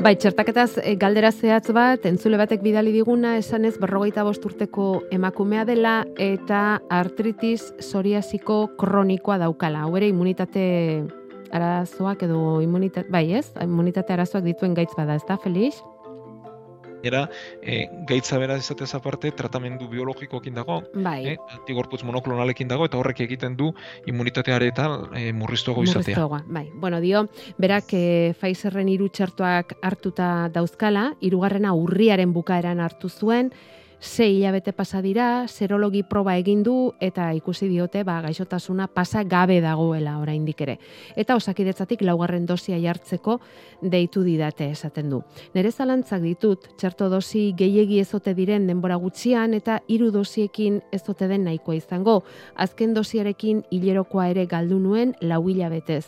Bai, 0.04 0.18
txertaketaz 0.20 0.82
e, 0.82 0.90
galdera 1.00 1.30
zehatz 1.32 1.70
bat, 1.73 2.02
entzule 2.04 2.37
batek 2.37 2.61
bidali 2.61 2.90
diguna, 2.92 3.38
esanez 3.40 3.78
berrogeita 3.80 4.20
bosturteko 4.26 4.88
emakumea 5.16 5.62
dela 5.64 5.94
eta 6.20 6.58
artritis 6.92 7.70
psoriasiko 7.78 8.58
kronikoa 8.76 9.38
daukala. 9.46 9.87
Hau 9.87 9.96
ere 9.96 10.12
immunitate 10.12 10.66
arazoak 11.56 12.26
edo 12.28 12.61
immunitate, 12.61 13.08
bai 13.08 13.30
ez, 13.40 13.46
immunitate 13.64 14.12
arazoak 14.12 14.44
dituen 14.44 14.76
gaitz 14.76 14.92
bada, 14.92 15.16
ez 15.16 15.25
da, 15.25 15.40
Felix? 15.40 15.80
Era, 17.04 17.28
e, 17.62 17.84
gaitza 18.08 18.38
bera 18.40 18.56
izatez 18.56 18.90
aparte, 18.96 19.30
tratamendu 19.37 19.88
biologikoekin 19.88 20.54
dago, 20.56 20.80
Bai. 20.94 21.18
e, 21.34 21.37
antigorputz 21.58 22.02
monoklonalekin 22.08 22.68
dago, 22.70 22.88
eta 22.88 22.99
horrek 22.99 23.20
egiten 23.26 23.56
du 23.56 23.70
immunitateare 24.11 24.70
eta 24.73 24.88
e, 25.12 25.30
murriztuago 25.37 25.84
izatea. 25.84 26.16
Murriztuagoa, 26.16 26.42
bai. 26.49 26.66
Bueno, 26.75 27.00
dio, 27.04 27.26
berak 27.61 27.92
e, 27.92 28.34
Pfizerren 28.40 28.88
hiru 28.88 29.11
txertoak 29.12 29.78
hartuta 29.82 30.49
dauzkala, 30.54 31.11
hirugarrena 31.20 31.75
urriaren 31.76 32.32
bukaeran 32.32 32.80
hartu 32.80 33.12
zuen, 33.12 33.52
sei 34.00 34.36
hilabete 34.36 34.72
pasa 34.72 35.00
dira, 35.02 35.46
serologi 35.48 36.02
proba 36.02 36.36
egin 36.36 36.62
du 36.62 36.92
eta 37.00 37.30
ikusi 37.34 37.68
diote 37.68 38.04
ba 38.04 38.20
gaixotasuna 38.22 38.86
pasa 38.86 39.24
gabe 39.24 39.60
dagoela 39.60 40.18
oraindik 40.18 40.60
ere. 40.60 40.78
Eta 41.16 41.36
osakidetzatik 41.36 42.02
laugarren 42.02 42.46
dosia 42.46 42.78
jartzeko 42.78 43.40
deitu 43.80 44.22
didate 44.22 44.70
esaten 44.70 45.10
du. 45.10 45.22
Nere 45.54 45.72
zalantzak 45.72 46.22
ditut 46.22 46.68
txerto 46.76 47.08
dosi 47.08 47.52
gehiegi 47.56 48.00
ezote 48.00 48.34
diren 48.34 48.66
denbora 48.66 48.96
gutxian 48.96 49.54
eta 49.54 49.80
hiru 49.88 50.10
dosiekin 50.10 50.82
ezote 50.92 51.28
den 51.28 51.44
nahikoa 51.44 51.76
izango. 51.80 52.22
Azken 52.54 52.94
dosiarekin 52.94 53.64
hilerokoa 53.70 54.28
ere 54.28 54.46
galdu 54.46 54.78
nuen 54.78 55.16
lau 55.20 55.42
hilabetez 55.48 56.04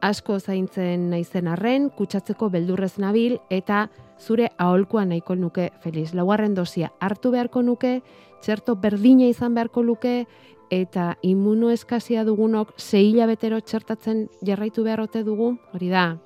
asko 0.00 0.38
zaintzen 0.40 1.10
naizen 1.10 1.48
arren, 1.48 1.90
kutsatzeko 1.96 2.48
beldurrez 2.50 2.96
nabil 2.98 3.38
eta 3.50 3.88
zure 4.20 4.50
aholkua 4.58 5.04
nahiko 5.04 5.34
nuke 5.34 5.70
Feliz. 5.82 6.12
Laugarren 6.14 6.54
dosia 6.54 6.92
hartu 7.00 7.30
beharko 7.30 7.62
nuke, 7.62 8.00
txerto 8.42 8.76
berdina 8.76 9.28
izan 9.28 9.54
beharko 9.54 9.82
luke 9.82 10.24
eta 10.70 11.16
immunoeskazia 11.26 12.24
dugunok 12.24 12.72
sei 12.78 13.10
hilabetero 13.10 13.60
txertatzen 13.60 14.28
jarraitu 14.46 14.84
beharrote 14.86 15.24
dugu. 15.26 15.56
Hori 15.74 15.88
da. 15.90 16.16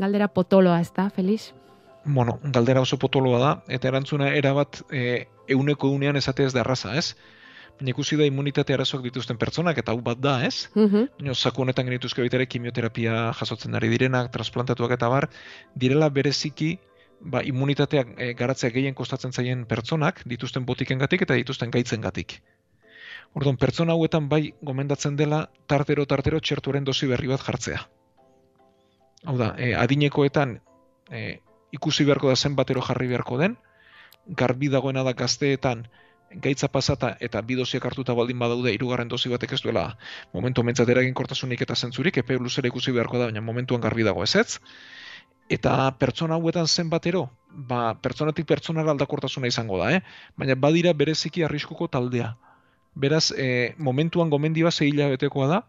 Galdera 0.00 0.28
potoloa, 0.28 0.80
ez 0.80 0.92
da, 0.96 1.10
Feliz? 1.10 1.52
Bueno, 2.04 2.38
galdera 2.42 2.80
oso 2.80 2.96
potoloa 2.96 3.38
da, 3.38 3.50
eta 3.68 3.90
erantzuna 3.90 4.30
erabat 4.34 4.80
e, 4.90 5.26
euneko 5.48 5.90
unean 5.92 6.16
esate 6.16 6.46
ez 6.46 6.54
da 6.54 6.62
erraza, 6.64 6.94
ez? 6.96 7.14
Ikusi 7.80 8.16
da 8.20 8.26
immunitate 8.28 8.74
arazoak 8.74 9.02
dituzten 9.06 9.38
pertsonak, 9.40 9.78
eta 9.80 9.92
hau 9.92 10.00
bat 10.04 10.18
da, 10.20 10.34
ez? 10.44 10.68
Mhm. 10.74 11.06
Baina 11.18 11.34
zaku 11.34 11.62
honetan 11.62 11.86
genituzke 11.86 12.20
baitere 12.20 12.46
kimioterapia 12.46 13.32
jasotzen 13.38 13.74
ari 13.74 13.88
direnak, 13.88 14.30
transplantatuak 14.32 14.92
eta 14.98 15.08
bar, 15.08 15.28
direla 15.74 16.10
bereziki 16.10 16.78
ba, 17.20 17.42
immunitateak 17.42 18.14
e, 18.16 18.32
garatzea 18.34 18.70
gehien 18.70 18.94
kostatzen 18.94 19.32
zaien 19.32 19.64
pertsonak, 19.66 20.22
dituzten 20.26 20.66
botikengatik 20.66 21.22
eta 21.22 21.36
dituzten 21.40 21.70
gaitzengatik. 21.70 22.40
Orduan, 23.34 23.56
pertsona 23.56 23.94
hauetan 23.94 24.28
bai 24.28 24.52
gomendatzen 24.66 25.16
dela 25.16 25.44
tartero-tartero 25.70 26.40
txertuaren 26.40 26.84
dosi 26.84 27.06
berri 27.06 27.30
bat 27.30 27.44
jartzea. 27.46 27.84
Hau 29.24 29.36
da, 29.38 29.54
e, 29.58 29.74
adinekoetan 29.76 30.58
e, 31.12 31.40
ikusi 31.72 32.04
beharko 32.04 32.32
da 32.32 32.36
zenbatero 32.36 32.82
jarri 32.82 33.08
beharko 33.12 33.38
den, 33.38 33.56
garbi 34.26 34.68
dagoena 34.68 35.04
da 35.06 35.12
gazteetan 35.12 35.86
gaitza 36.30 36.68
pasata 36.68 37.16
eta 37.20 37.42
bi 37.42 37.56
dosiak 37.58 37.84
hartuta 37.84 38.14
baldin 38.14 38.38
badaude 38.38 38.72
hirugarren 38.72 39.08
dosi 39.08 39.28
batek 39.28 39.52
ez 39.52 39.60
duela 39.62 39.96
momentu 40.32 40.62
mentzat 40.62 40.88
eraginkortasunik 40.88 41.62
eta 41.66 41.74
zentzurik 41.74 42.16
epe 42.22 42.38
luzera 42.38 42.68
ikusi 42.68 42.92
beharko 42.92 43.18
da 43.18 43.24
baina 43.30 43.40
momentuan 43.40 43.80
garbi 43.80 44.06
dago 44.06 44.22
ezetz 44.22 44.60
eta 45.50 45.90
pertsona 45.98 46.38
hauetan 46.38 46.68
zenbatero 46.68 47.30
ba 47.50 47.94
pertsonatik 47.94 48.46
pertsonara 48.46 48.92
aldakortasuna 48.92 49.50
izango 49.50 49.78
da 49.82 49.90
eh? 49.96 50.00
Baina 50.36 50.54
badira 50.54 50.92
bereziki 50.92 51.42
arriskuko 51.42 51.88
taldea. 51.88 52.36
Beraz 52.94 53.32
e, 53.36 53.74
momentuan 53.78 54.30
gomendioa 54.30 54.70
6 54.70 54.86
hilabetekoa 54.86 55.48
da 55.48 55.62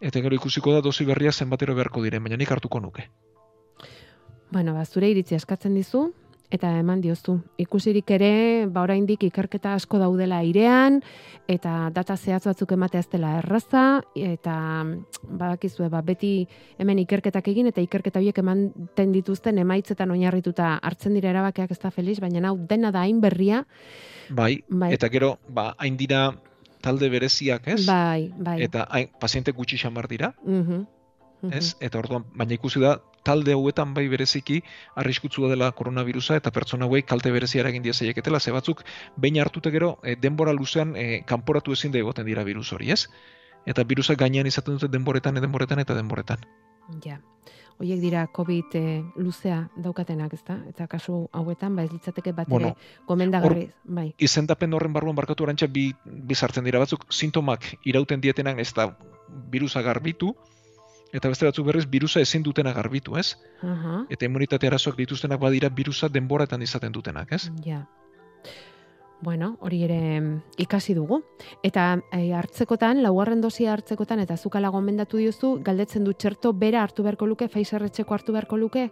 eta 0.00 0.20
gero 0.20 0.34
ikusiko 0.34 0.72
da 0.72 0.80
dosi 0.80 1.04
berria 1.04 1.32
zenbatero 1.32 1.74
beharko 1.74 2.02
diren 2.02 2.24
baina 2.24 2.36
nik 2.36 2.50
hartuko 2.50 2.80
nuke. 2.80 3.08
Bueno, 4.50 4.74
ba, 4.74 4.84
zure 4.84 5.08
iritzi 5.10 5.34
eskatzen 5.34 5.74
dizu, 5.74 6.12
eta 6.54 6.70
eman 6.78 7.00
diozu. 7.02 7.34
Ikusirik 7.58 8.10
ere, 8.14 8.66
ba 8.70 8.84
oraindik 8.86 9.24
ikerketa 9.26 9.72
asko 9.74 9.98
daudela 9.98 10.38
airean 10.44 11.00
eta 11.50 11.90
data 11.94 12.16
zehatz 12.16 12.44
batzuk 12.46 12.72
ematea 12.76 13.02
ez 13.02 13.08
dela 13.12 13.32
erraza 13.40 13.82
eta 14.14 14.54
badakizue 15.28 15.88
ba 15.92 16.00
beti 16.06 16.46
hemen 16.78 17.02
ikerketak 17.02 17.48
egin 17.52 17.66
eta 17.72 17.82
ikerketa 17.84 18.20
horiek 18.22 18.38
ematen 18.44 19.12
dituzten 19.12 19.58
emaitzetan 19.58 20.14
oinarrituta 20.14 20.76
hartzen 20.82 21.14
dira 21.18 21.32
erabakiak 21.34 21.74
ez 21.74 21.80
da 21.82 21.90
feliz, 21.90 22.20
baina 22.22 22.48
hau 22.48 22.56
dena 22.70 22.92
da 22.94 23.02
hain 23.04 23.20
berria. 23.20 23.64
Bai, 24.30 24.62
Bai. 24.68 24.92
eta 24.94 25.08
gero, 25.12 25.38
ba, 25.48 25.74
hain 25.78 25.96
dira 26.00 26.30
talde 26.84 27.08
bereziak, 27.10 27.66
ez? 27.68 27.86
Bai, 27.86 28.30
bai. 28.38 28.60
Eta 28.62 28.86
hain, 28.90 29.08
paziente 29.20 29.52
gutxi 29.52 29.76
xamar 29.80 30.06
dira, 30.08 30.34
Mhm. 30.44 30.86
Mhm. 31.42 31.52
ez? 31.52 31.74
Eta 31.80 31.98
orduan, 31.98 32.24
baina 32.34 32.54
ikusi 32.54 32.80
da, 32.80 33.00
talde 33.24 33.56
hauetan 33.56 33.94
bai 33.96 34.06
bereziki 34.12 34.60
arriskutsua 35.00 35.50
dela 35.50 35.70
koronavirusa 35.72 36.36
eta 36.40 36.52
pertsona 36.54 36.86
hauei 36.86 37.02
kalte 37.02 37.32
berezia 37.32 37.64
eragin 37.64 37.82
die 37.82 37.92
zeieketela, 37.92 38.40
ze 38.40 38.52
batzuk 38.52 38.84
behin 39.16 39.40
hartute 39.40 39.72
gero 39.74 39.98
e, 40.02 40.16
denbora 40.16 40.52
luzean 40.52 40.94
e, 40.96 41.22
kanporatu 41.26 41.72
ezin 41.72 41.92
da 41.92 41.98
egoten 41.98 42.26
dira 42.26 42.44
virus 42.44 42.72
hori, 42.72 42.90
ez? 42.90 43.06
Eta 43.66 43.84
virusak 43.84 44.18
gainean 44.20 44.46
izaten 44.46 44.76
dute 44.76 44.92
denboretan, 44.92 45.40
denboretan 45.40 45.80
eta 45.80 45.94
denboretan. 45.96 46.44
Ja. 47.04 47.20
Hoiek 47.74 47.98
dira 47.98 48.26
COVID 48.30 48.74
eh, 48.78 49.02
luzea 49.18 49.64
daukatenak, 49.82 50.34
ezta? 50.36 50.60
Eta 50.70 50.86
kasu 50.86 51.24
hauetan 51.34 51.74
ba 51.74 51.82
ez 51.82 51.90
litzateke 51.90 52.32
bat 52.32 52.46
ere 52.46 52.52
Bueno, 52.52 52.76
gomendagarri, 53.08 53.66
bai. 53.84 54.12
Izendapen 54.18 54.74
horren 54.74 54.92
barruan 54.94 55.16
barkatu 55.18 55.42
orantxa 55.42 55.66
bi, 55.66 55.88
bi 56.04 56.34
sartzen 56.34 56.64
dira 56.64 56.78
batzuk 56.78 57.08
sintomak 57.10 57.66
irauten 57.82 58.20
dietenan 58.20 58.60
ez 58.60 58.70
da 58.76 58.92
virusa 59.50 59.82
garbitu, 59.82 60.36
eta 61.14 61.30
beste 61.30 61.46
batzuk 61.46 61.66
berriz 61.66 61.86
virusa 61.90 62.20
ezin 62.20 62.42
dutena 62.42 62.72
garbitu, 62.74 63.16
ez? 63.20 63.36
Aha. 63.62 64.04
Eta 64.10 64.26
immunitate 64.26 64.66
arazoak 64.66 64.98
dituztenak 64.98 65.40
badira 65.40 65.70
virusa 65.70 66.10
denboretan 66.10 66.62
izaten 66.66 66.92
dutenak, 66.92 67.32
ez? 67.32 67.46
Ja. 67.64 67.84
Bueno, 69.24 69.54
hori 69.64 69.78
ere 69.86 69.98
ikasi 70.60 70.92
dugu. 70.92 71.22
Eta 71.64 71.86
e, 72.12 72.26
hartzekotan, 72.36 73.00
laugarren 73.02 73.40
dosia 73.40 73.72
hartzekotan, 73.72 74.20
eta 74.20 74.36
zukala 74.36 74.68
gomendatu 74.74 75.20
diozu, 75.22 75.54
galdetzen 75.64 76.04
du 76.04 76.12
txerto 76.12 76.52
bera 76.52 76.82
hartu 76.82 77.06
beharko 77.06 77.30
luke, 77.30 77.48
Pfizer 77.48 77.86
etxeko 77.86 78.18
hartu 78.18 78.34
beharko 78.36 78.58
luke? 78.60 78.90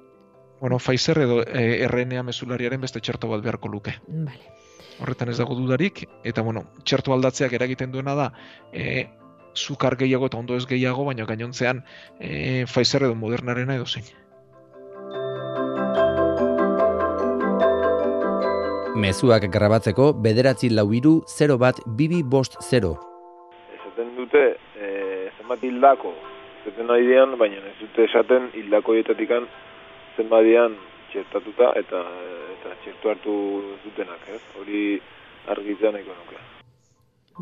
Bueno, 0.61 0.79
Pfizer 0.79 1.19
edo 1.27 1.43
e, 1.43 1.83
RNA 1.89 2.23
mesulariaren 2.31 2.81
beste 2.81 3.03
txerto 3.03 3.29
bat 3.29 3.43
beharko 3.45 3.69
luke. 3.69 3.99
Vale. 4.09 4.55
Horretan 5.03 5.33
ez 5.33 5.37
dago 5.41 5.57
dudarik, 5.59 6.05
eta 6.25 6.45
bueno, 6.47 6.69
txerto 6.85 7.13
aldatzeak 7.13 7.53
eragiten 7.59 7.93
duena 7.93 8.15
da, 8.15 8.31
e, 8.73 9.11
zukar 9.55 9.97
gehiago 9.97 10.27
eta 10.27 10.39
ondo 10.39 10.57
ez 10.57 10.67
gehiago, 10.67 11.05
baina 11.05 11.27
gainontzean 11.27 11.83
e, 12.19 12.65
Pfizer 12.65 13.05
edo 13.09 13.15
Modernarena 13.15 13.77
edo 13.77 13.87
zein. 13.87 14.05
Mezuak 19.03 19.49
grabatzeko 19.51 20.13
bederatzi 20.25 20.69
lau 20.71 20.91
iru 20.93 21.23
0 21.27 21.59
bat 21.59 21.81
bibi 21.87 22.23
bost 22.23 22.59
0. 22.71 22.93
esaten 23.79 24.15
dute 24.17 24.43
e, 24.77 25.31
zenbat 25.39 25.63
hildako 25.63 26.15
zeten 26.65 26.87
nahi 26.87 27.07
dian, 27.07 27.37
baina 27.39 27.59
ez 27.73 27.79
dute 27.81 28.05
esaten 28.05 28.51
hildako 28.55 28.95
dietatikan 28.95 29.49
zenbat 30.17 30.45
dian 30.47 30.77
txertatuta 31.13 31.73
eta 31.81 32.03
eta 32.57 32.75
txertu 32.85 33.11
hartu 33.11 33.37
dutenak, 33.85 34.29
ez? 34.29 34.43
Hori 34.61 34.83
argitzea 35.51 35.91
nahiko 35.93 36.15
nuke. 36.15 36.39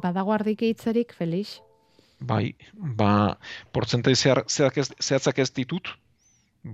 Badago 0.01 0.33
ardike 0.33 0.71
hitzarik, 0.71 1.13
Felix? 1.13 1.61
Bai, 2.21 2.55
ba, 2.77 3.39
portzentai 3.73 4.15
zehar, 4.15 4.45
zehatzak 4.49 5.39
ez, 5.41 5.51
ditut, 5.57 5.89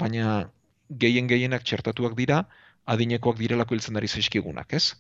baina 0.03 0.51
gehien 0.91 1.29
gehienak 1.31 1.63
txertatuak 1.63 2.17
dira, 2.19 2.41
adinekoak 2.87 3.39
direlako 3.39 3.77
hiltzen 3.77 3.97
ari 4.01 4.09
zaizkigunak, 4.09 4.75
ez? 4.75 4.97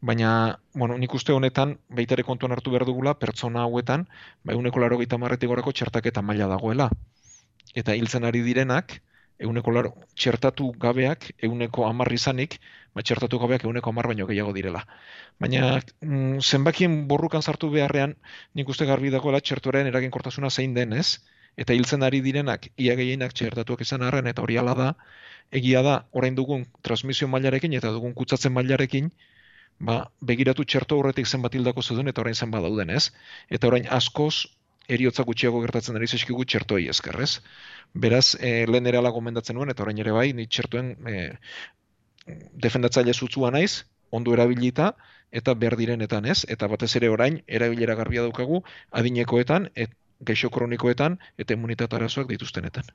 Baina, 0.00 0.58
bueno, 0.74 0.96
nik 0.98 1.14
uste 1.14 1.32
honetan, 1.34 1.76
baitare 1.90 2.24
kontuan 2.26 2.54
hartu 2.54 2.74
behar 2.74 2.86
dugula, 2.86 3.14
pertsona 3.18 3.62
hauetan, 3.66 4.06
bai 4.44 4.54
uneko 4.58 4.82
laro 4.82 4.98
gita 4.98 5.18
marretik 5.18 5.50
gorako 5.50 5.72
txertaketa 5.72 6.22
maila 6.22 6.50
dagoela. 6.50 6.88
Eta 7.74 7.94
hiltzen 7.94 8.26
ari 8.26 8.42
direnak, 8.42 9.00
euneko 9.38 9.72
laro, 9.74 9.92
txertatu 10.18 10.72
gabeak, 10.82 11.30
euneko 11.46 11.86
amar 11.86 12.10
izanik, 12.12 12.58
ba, 12.94 13.04
txertatu 13.06 13.38
gabeak 13.38 13.64
euneko 13.68 13.92
amar 13.94 14.08
baino 14.10 14.26
gehiago 14.26 14.52
direla. 14.56 14.82
Baina, 15.38 15.78
mm, 16.02 16.42
zenbakien 16.42 17.00
borrukan 17.08 17.42
sartu 17.42 17.70
beharrean, 17.70 18.16
nik 18.54 18.68
uste 18.68 18.86
garbi 18.86 19.12
dagoela 19.14 19.40
txertuaren 19.40 19.86
eraginkortasuna 19.92 20.50
zein 20.50 20.74
den, 20.74 20.92
ez? 20.92 21.20
Eta 21.58 21.74
hiltzen 21.74 22.02
ari 22.06 22.20
direnak, 22.22 22.68
ia 22.78 22.94
gehienak 22.98 23.34
txertatuak 23.34 23.82
izan 23.86 24.02
arren, 24.06 24.26
eta 24.30 24.42
hori 24.42 24.58
ala 24.58 24.74
da, 24.78 24.92
egia 25.50 25.82
da, 25.82 25.96
orain 26.12 26.34
dugun 26.34 26.66
transmisio 26.82 27.28
mailarekin 27.30 27.74
eta 27.78 27.94
dugun 27.94 28.14
kutsatzen 28.14 28.54
mailarekin, 28.54 29.10
ba, 29.78 29.98
begiratu 30.20 30.64
txerto 30.64 30.98
horretik 30.98 31.26
zenbat 31.26 31.54
hildako 31.54 31.82
zeuden 31.82 32.10
eta 32.10 32.22
orain 32.22 32.34
zenbat 32.34 32.66
dauden, 32.66 32.90
ez? 32.90 33.10
Eta 33.50 33.70
orain 33.70 33.86
askoz 33.90 34.46
eriotza 34.88 35.24
gutxiago 35.28 35.60
gertatzen 35.64 35.98
ari 35.98 36.08
zeskigu 36.08 36.44
txertoi 36.44 36.86
ezkerrez. 36.94 37.30
Beraz, 37.94 38.34
e, 38.40 38.66
lehen 38.70 38.88
ere 38.90 39.00
ala 39.00 39.12
gomendatzen 39.14 39.56
nuen, 39.58 39.70
eta 39.74 39.84
orain 39.84 40.00
ere 40.04 40.14
bai, 40.16 40.32
ni 40.32 40.46
txertuen 40.46 40.94
e, 41.08 41.22
defendatzaile 42.66 43.14
zutzua 43.14 43.52
naiz, 43.54 43.84
ondo 44.10 44.32
erabilita, 44.36 44.92
eta 45.40 45.54
behar 45.54 45.76
direnetan 45.76 46.26
ez, 46.26 46.40
eta 46.48 46.68
batez 46.72 46.94
ere 47.00 47.10
orain, 47.12 47.42
erabilera 47.46 47.96
garbia 48.00 48.24
daukagu, 48.24 48.62
adinekoetan, 49.02 49.68
et, 49.74 49.92
gaixo 50.28 50.50
kronikoetan, 50.50 51.18
eta 51.38 51.54
immunitatarazoak 51.54 52.32
dituztenetan. 52.32 52.88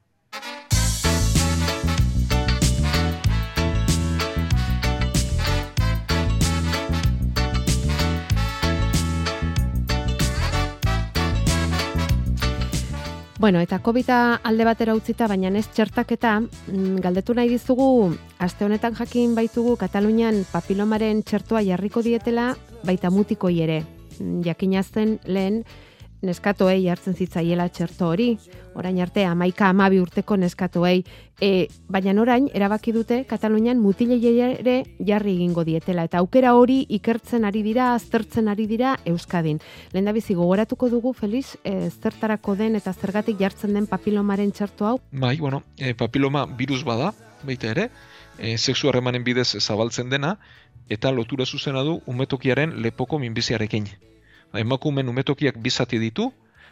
Bueno, 13.43 13.59
eta 13.59 13.79
covid 13.79 14.07
alde 14.47 14.63
batera 14.63 14.93
utzita, 14.95 15.25
baina 15.27 15.50
ez 15.59 15.65
txertaketa, 15.67 16.38
mm, 16.39 17.01
galdetu 17.03 17.33
nahi 17.35 17.50
dizugu, 17.51 18.15
aste 18.39 18.63
honetan 18.63 18.95
jakin 18.95 19.33
baitugu 19.35 19.73
Katalunian 19.75 20.45
papilomaren 20.47 21.19
txertoa 21.27 21.59
jarriko 21.67 22.00
dietela, 22.01 22.53
baita 22.88 23.09
mutikoi 23.12 23.59
ere. 23.65 23.81
Mm, 24.21 24.45
jakinazten 24.47 25.19
lehen, 25.25 25.65
neskatoei 26.24 26.88
hartzen 26.89 27.15
zitzaiela 27.15 27.68
txerto 27.70 28.08
hori, 28.10 28.30
orain 28.75 29.00
arte 29.03 29.25
amaika 29.27 29.68
amabi 29.70 30.00
urteko 30.01 30.38
neskatoei, 30.39 31.03
e, 31.42 31.68
baina 31.92 32.13
orain 32.22 32.48
erabaki 32.53 32.94
dute 32.96 33.24
Katalunian 33.30 33.82
mutilei 33.82 34.22
ere 34.32 34.75
jarri 35.00 35.36
egingo 35.36 35.63
dietela, 35.68 36.06
eta 36.08 36.22
aukera 36.24 36.53
hori 36.56 36.86
ikertzen 36.98 37.46
ari 37.46 37.63
dira, 37.63 37.94
aztertzen 37.96 38.48
ari 38.48 38.68
dira 38.68 38.96
Euskadin. 39.06 39.60
Lehen 39.94 40.06
da 40.06 40.13
bizi 40.15 40.34
gogoratuko 40.34 40.89
dugu, 40.89 41.13
Feliz, 41.13 41.58
e, 41.63 41.89
zertarako 41.89 42.56
den 42.56 42.75
eta 42.75 42.94
zergatik 42.94 43.39
jartzen 43.39 43.74
den 43.74 43.88
papilomaren 43.88 44.51
txerto 44.51 44.88
hau? 44.88 44.98
Bai, 45.12 45.38
bueno, 45.38 45.63
e, 45.77 45.94
papiloma 45.94 46.46
virus 46.46 46.84
bada, 46.84 47.13
baita 47.44 47.72
ere, 47.72 47.89
e, 48.38 48.58
sexu 48.58 48.89
harremanen 48.89 49.24
bidez 49.24 49.51
zabaltzen 49.60 50.10
dena, 50.10 50.38
eta 50.89 51.12
lotura 51.12 51.46
zuzena 51.46 51.84
du 51.84 52.00
umetokiaren 52.08 52.82
lepoko 52.82 53.20
minbiziarekin 53.20 53.88
emakumen 54.60 55.10
umetokiak 55.10 55.57
bizati 55.57 56.00
ditu, 56.00 56.31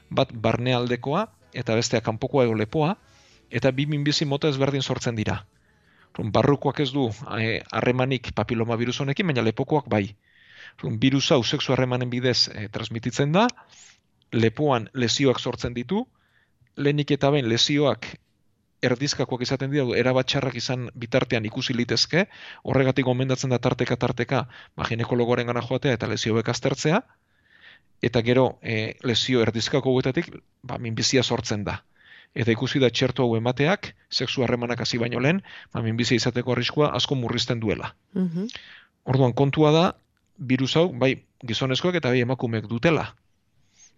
bat 0.09 0.31
barnealdekoa 0.33 1.25
eta 1.53 1.75
bestea 1.75 2.01
kanpokoa 2.01 2.45
edo 2.45 2.55
lepoa, 2.55 2.95
eta 3.51 3.71
bi 3.71 3.85
minbizi 3.85 4.25
mota 4.25 4.49
ezberdin 4.51 4.81
sortzen 4.81 5.15
dira. 5.15 5.41
Barrukoak 6.17 6.79
ez 6.83 6.91
du 6.91 7.07
eh, 7.37 7.61
harremanik 7.71 8.33
papiloma 8.35 8.75
virus 8.79 8.99
honekin, 9.01 9.27
baina 9.27 9.43
lepokoak 9.43 9.87
bai. 9.89 10.15
Virus 11.03 11.31
hau 11.31 11.43
sexu 11.43 11.73
harremanen 11.73 12.09
bidez 12.09 12.47
e, 12.47 12.67
transmititzen 12.71 13.31
da, 13.35 13.47
lepoan 14.31 14.87
lesioak 14.93 15.39
sortzen 15.39 15.73
ditu, 15.75 16.05
lehenik 16.77 17.11
eta 17.11 17.31
ben 17.31 17.47
lesioak 17.49 18.07
erdizkakoak 18.81 19.43
izaten 19.45 19.71
dira, 19.71 19.85
erabatxarrak 19.97 20.55
izan 20.57 20.87
bitartean 20.97 21.45
ikusi 21.45 21.75
litezke, 21.77 22.25
horregatik 22.63 23.05
gomendatzen 23.05 23.51
da 23.53 23.59
tarteka 23.59 23.97
tarteka, 23.99 24.45
ba, 24.75 24.87
ginekologoaren 24.89 25.51
gana 25.51 25.61
joatea 25.67 25.99
eta 25.99 26.09
lesioek 26.09 26.49
aztertzea, 26.49 27.03
eta 28.01 28.21
gero 28.25 28.57
e, 28.61 28.97
lesio 29.03 29.41
erdizkako 29.45 29.93
guetatik, 29.93 30.29
ba, 30.63 30.77
minbizia 30.81 31.23
sortzen 31.23 31.63
da. 31.63 31.81
Eta 32.33 32.53
ikusi 32.53 32.79
da 32.79 32.89
txertu 32.89 33.25
hau 33.25 33.35
emateak, 33.37 33.93
sexu 34.09 34.43
harremanak 34.43 34.81
hasi 34.81 34.97
baino 35.01 35.19
lehen, 35.19 35.41
ba, 35.73 35.83
minbizia 35.85 36.17
izateko 36.17 36.55
arriskua 36.55 36.91
asko 36.97 37.15
murrizten 37.15 37.59
duela. 37.59 37.95
Mm 38.13 38.47
Orduan 39.01 39.31
kontua 39.33 39.71
da, 39.73 39.85
virus 40.37 40.75
hau, 40.77 40.91
bai 40.93 41.15
gizonezkoak 41.41 41.95
eta 41.97 42.11
bai 42.13 42.19
emakumeek 42.21 42.67
dutela. 42.69 43.07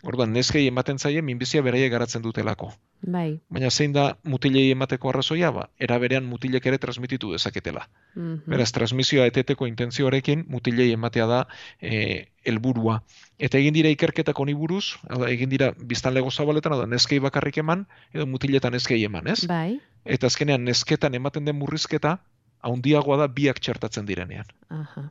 Orduan, 0.03 0.33
neskei 0.35 0.65
ematen 0.67 0.97
zaie, 0.99 1.21
minbizia 1.23 1.61
beraie 1.63 1.87
garatzen 1.91 2.23
dutelako. 2.23 2.73
Bai. 3.13 3.39
Baina 3.55 3.69
zein 3.71 3.93
da 3.95 4.17
mutilei 4.27 4.65
emateko 4.73 5.09
arrazoia, 5.09 5.51
ba, 5.55 5.69
era 5.79 5.95
berean 6.03 6.25
mutilek 6.27 6.65
ere 6.67 6.79
transmititu 6.85 7.31
dezaketela. 7.31 7.85
Mm 8.15 8.41
Beraz, 8.53 8.71
transmisioa 8.75 9.29
eteteko 9.31 9.67
intentzioarekin, 9.69 10.43
mutilei 10.51 10.89
ematea 10.91 11.27
da 11.31 11.39
e, 11.79 12.27
helburua. 12.43 12.99
Eta 13.39 13.57
egin 13.61 13.79
dira 13.79 13.91
ikerketak 13.95 14.43
honi 14.43 14.57
buruz, 14.59 14.83
egin 15.29 15.51
dira 15.55 15.71
biztan 15.93 16.13
lego 16.13 16.31
zabaletan, 16.31 16.75
da 16.83 16.89
neskei 16.97 17.23
bakarrik 17.23 17.63
eman, 17.63 17.87
edo 18.13 18.27
mutiletan 18.27 18.75
neskei 18.75 18.99
eman, 19.07 19.31
ez? 19.31 19.39
Bai. 19.47 19.79
Eta 20.03 20.27
azkenean 20.27 20.67
nesketan 20.67 21.15
ematen 21.15 21.47
den 21.47 21.55
murrizketa, 21.63 22.17
haundiagoa 22.59 23.23
da 23.23 23.31
biak 23.31 23.63
txertatzen 23.63 24.07
direnean. 24.07 24.51
Aha 24.69 25.09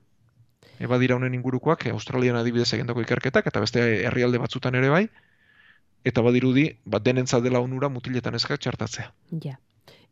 eba 0.82 0.98
dira 0.98 1.16
honen 1.16 1.34
ingurukoak, 1.38 1.86
Australian 1.94 2.36
adibidez 2.40 2.72
egindako 2.74 3.04
ikerketak, 3.04 3.46
eta 3.46 3.62
beste 3.62 3.84
herrialde 4.06 4.40
batzutan 4.42 4.74
ere 4.78 4.90
bai, 4.92 5.06
eta 6.04 6.24
badirudi, 6.26 6.66
bat 6.84 7.04
denentzat 7.06 7.44
dela 7.44 7.62
onura 7.62 7.90
mutiletan 7.92 8.34
eskak 8.38 8.60
txartatzea. 8.62 9.12
Ja. 9.44 9.56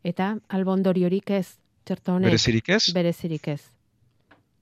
Eta 0.07 0.35
albondori 0.49 1.05
horik 1.05 1.29
ez, 1.35 1.57
txerta 1.85 2.15
honek? 2.15 2.31
Berezirik 2.31 2.71
ez? 2.73 2.81
Berezirik 2.95 3.51
ez. 3.53 3.61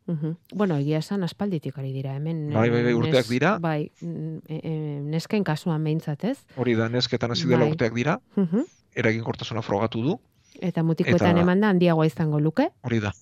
Uhum. 0.10 0.34
Bueno, 0.58 0.80
egia 0.82 1.04
esan 1.04 1.24
aspalditik 1.24 1.78
ari 1.78 1.92
dira, 1.94 2.16
hemen... 2.18 2.48
Bai, 2.50 2.70
bai, 2.74 2.82
bai, 2.88 2.96
urteak 2.98 3.28
dira. 3.30 3.54
Bai, 3.62 3.92
e, 4.02 4.58
e, 4.58 4.74
nesken 5.06 5.46
kasuan 5.46 5.86
behintzat 5.86 6.26
ez? 6.32 6.38
Hori 6.58 6.74
da, 6.80 6.90
nesketan 6.90 7.36
hasi 7.36 7.46
dela 7.46 7.68
bai. 7.68 7.76
urteak 7.76 7.94
dira, 7.94 8.18
uhum. 8.36 8.66
eragin 8.98 9.22
kortasuna 9.28 9.62
frogatu 9.62 10.02
du. 10.08 10.18
Eta 10.60 10.82
mutikoetan 10.84 11.38
eta... 11.38 11.46
eman 11.46 11.62
da, 11.62 11.70
handiagoa 11.76 12.10
izango 12.10 12.42
luke? 12.42 12.72
Hori 12.90 13.04
da. 13.06 13.14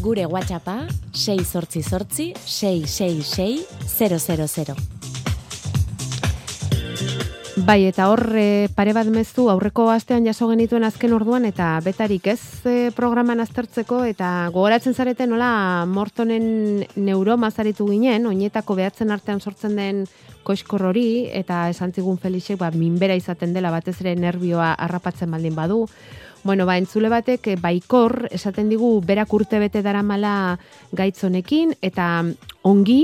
Gure 0.00 0.24
WhatsAppa 0.26 0.86
6 1.12 1.44
sortzi 1.44 1.82
sortzi 1.82 2.32
666 2.44 3.66
000. 3.86 5.00
Bai, 7.60 7.84
eta 7.84 8.06
hor 8.08 8.22
e, 8.38 8.68
pare 8.72 8.94
bat 8.96 9.08
mezu 9.12 9.50
aurreko 9.52 9.90
astean 9.92 10.24
jaso 10.24 10.46
genituen 10.48 10.86
azken 10.86 11.12
orduan 11.12 11.44
eta 11.44 11.74
betarik 11.84 12.30
ez 12.32 12.40
e, 12.64 12.88
programan 12.96 13.42
aztertzeko 13.44 14.00
eta 14.08 14.48
gogoratzen 14.54 14.94
zarete 14.96 15.26
nola 15.28 15.84
mortonen 15.86 16.86
neuroma 16.96 17.50
zaritu 17.50 17.84
ginen, 17.90 18.24
oinetako 18.30 18.78
behatzen 18.78 19.12
artean 19.12 19.44
sortzen 19.44 19.76
den 19.76 20.06
koiskor 20.46 20.86
hori 20.88 21.28
eta 21.36 21.66
esan 21.68 21.92
zigun 21.92 22.16
Felixek 22.22 22.58
ba, 22.62 22.70
minbera 22.72 23.18
izaten 23.18 23.52
dela 23.52 23.74
batez 23.74 23.98
ere 24.00 24.16
nervioa 24.16 24.72
harrapatzen 24.78 25.30
baldin 25.30 25.58
badu. 25.58 25.84
Bueno, 26.42 26.64
ba, 26.66 26.78
entzule 26.80 27.10
batek 27.12 27.50
eh, 27.52 27.56
baikor 27.60 28.28
esaten 28.32 28.70
digu 28.72 28.94
berak 29.04 29.32
urte 29.36 29.58
bete 29.60 29.82
dara 29.84 30.02
mala 30.02 30.58
gaitzonekin 30.96 31.74
eta 31.84 32.24
ongi 32.62 33.02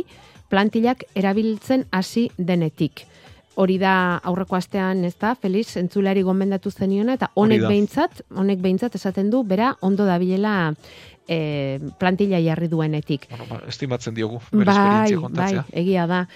plantilak 0.49 1.05
erabiltzen 1.15 1.85
hasi 1.93 2.31
denetik. 2.39 3.05
Hori 3.57 3.79
da 3.81 4.21
aurreko 4.29 4.57
astean, 4.57 5.05
ez 5.09 5.15
da, 5.21 5.35
Feliz, 5.35 5.79
entzulari 5.81 6.23
gomendatu 6.23 6.71
zeniona, 6.71 7.15
eta 7.17 7.31
honek 7.41 7.63
behintzat, 7.65 8.21
honek 8.37 8.61
behintzat 8.61 8.99
esaten 8.99 9.31
du, 9.33 9.43
bera, 9.49 9.71
ondo 9.81 10.05
dabilela 10.05 10.75
e, 11.27 11.81
plantilla 11.99 12.41
jarri 12.45 12.69
duenetik. 12.69 13.25
Bueno, 13.31 13.47
ba, 13.49 13.63
estimatzen 13.69 14.15
diogu, 14.15 14.43
bere 14.53 14.77
bai, 14.77 15.17
bai, 15.41 15.53
egia 15.73 16.05
da. 16.11 16.27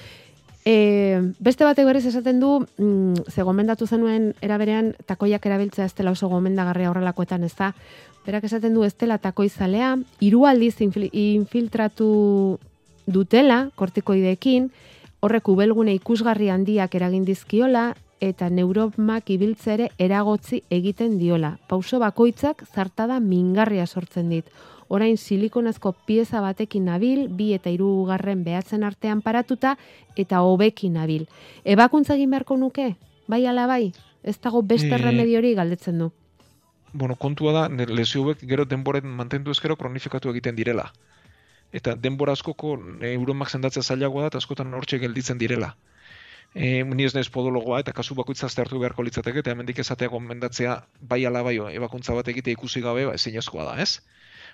E, 0.64 1.33
beste 1.40 1.64
batek 1.64 1.87
berriz 1.88 2.05
esaten 2.05 2.40
du, 2.40 2.66
mm, 2.77 3.31
ze 3.33 3.42
gomendatu 3.42 3.87
zenuen 3.87 4.35
eraberean 4.44 4.94
takoiak 5.07 5.46
erabiltzea 5.46 5.87
ez 5.87 5.94
dela 5.94 6.12
oso 6.12 6.29
gomendagarria 6.29 6.90
horrelakoetan 6.90 7.44
ez 7.44 7.55
da. 7.57 7.73
Berak 8.27 8.44
esaten 8.44 8.75
du 8.75 8.85
ez 8.85 8.94
dela 8.96 9.18
takoizalea, 9.18 9.96
hiru 10.20 10.44
aldiz 10.46 10.77
infiltratu 10.81 12.59
dutela 13.07 13.70
kortikoideekin, 13.75 14.70
horrek 15.20 15.49
ubelgune 15.49 15.94
ikusgarri 15.96 16.51
handiak 16.51 16.94
eragin 16.94 17.25
dizkiola 17.25 17.94
eta 18.20 18.51
neuromak 18.53 19.31
ibiltze 19.33 19.73
ere 19.75 19.88
eragotzi 19.99 20.62
egiten 20.68 21.16
diola. 21.18 21.55
Pauso 21.68 21.99
bakoitzak 21.99 22.66
zartada 22.68 23.18
mingarria 23.20 23.87
sortzen 23.87 24.29
dit 24.29 24.44
orain 24.90 25.16
silikonezko 25.16 25.92
pieza 26.07 26.40
batekin 26.42 26.88
nabil, 26.90 27.29
bi 27.31 27.53
eta 27.55 27.70
hirugarren 27.70 28.42
behatzen 28.44 28.85
artean 28.85 29.22
paratuta, 29.22 29.76
eta 30.18 30.42
hobekin 30.42 30.98
nabil. 30.98 31.29
Ebakuntza 31.64 32.16
egin 32.18 32.35
beharko 32.35 32.59
nuke? 32.59 32.94
Bai 33.31 33.44
ala 33.46 33.68
bai? 33.70 33.92
Ez 34.22 34.37
dago 34.42 34.62
beste 34.62 34.90
e... 34.90 34.98
remediori 34.98 35.55
galdetzen 35.55 36.03
du. 36.05 36.11
bueno, 36.92 37.14
kontua 37.14 37.53
da, 37.55 37.68
lesioek 37.70 38.40
gero 38.50 38.64
denboren 38.66 39.07
mantendu 39.07 39.53
ezkero 39.55 39.76
kronifikatu 39.79 40.31
egiten 40.33 40.57
direla. 40.57 40.88
Eta 41.72 41.94
denbora 41.94 42.33
askoko 42.35 42.72
euromak 43.07 43.50
zendatzea 43.55 43.83
zailagoa 43.83 44.24
da, 44.24 44.33
eta 44.33 44.38
askotan 44.42 44.74
hortxe 44.74 44.98
gelditzen 44.98 45.38
direla. 45.38 45.76
E, 46.50 46.83
ni 46.83 47.05
ez 47.07 47.14
naiz 47.14 47.29
podologoa 47.31 47.79
eta 47.79 47.92
kasu 47.94 48.16
bakoitza 48.18 48.48
hartu 48.50 48.81
beharko 48.83 49.05
litzateke 49.07 49.38
eta 49.38 49.53
hemendik 49.53 49.79
esatea 49.79 50.11
gomendatzea 50.11 50.81
bai 51.00 51.24
ala 51.24 51.44
bai 51.46 51.55
ebakuntza 51.76 52.16
bat 52.16 52.26
egite 52.33 52.50
ikusi 52.50 52.83
gabe 52.83 53.07
ba 53.07 53.14
ezinezkoa 53.14 53.68
da, 53.68 53.76
ez? 53.83 54.00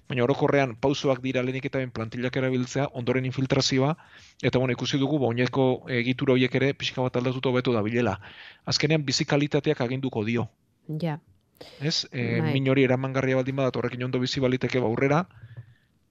Baina 0.09 0.25
orokorrean 0.25 0.75
pausoak 0.81 1.23
dira 1.25 1.43
lenik 1.43 1.69
eta 1.71 1.79
ben 1.83 1.91
plantillak 1.91 2.37
erabiltzea, 2.37 2.89
ondoren 2.93 3.25
infiltrazioa 3.25 3.95
eta 4.43 4.59
bueno, 4.59 4.73
ikusi 4.73 4.99
dugu 4.99 5.19
ba 5.19 5.31
oineko 5.33 5.87
egitura 6.01 6.37
horiek 6.37 6.55
ere 6.61 6.73
pixka 6.75 7.03
bat 7.03 7.17
aldatuto 7.17 7.53
beto 7.53 7.73
da 7.73 7.83
bilela. 7.83 8.19
Azkenean 8.65 9.05
bizikalitateak 9.05 9.81
aginduko 9.81 10.25
dio. 10.25 10.49
Ja. 11.03 11.19
Ez? 11.81 12.07
E, 12.13 12.41
bai. 12.41 12.53
min 12.53 12.69
hori 12.69 12.85
eramangarria 12.85 13.37
baldin 13.41 13.57
badat 13.57 13.77
horrekin 13.77 14.05
ondo 14.05 14.21
bizi 14.21 14.41
baliteke 14.45 14.81
ba 14.81 14.91
aurrera, 14.93 15.25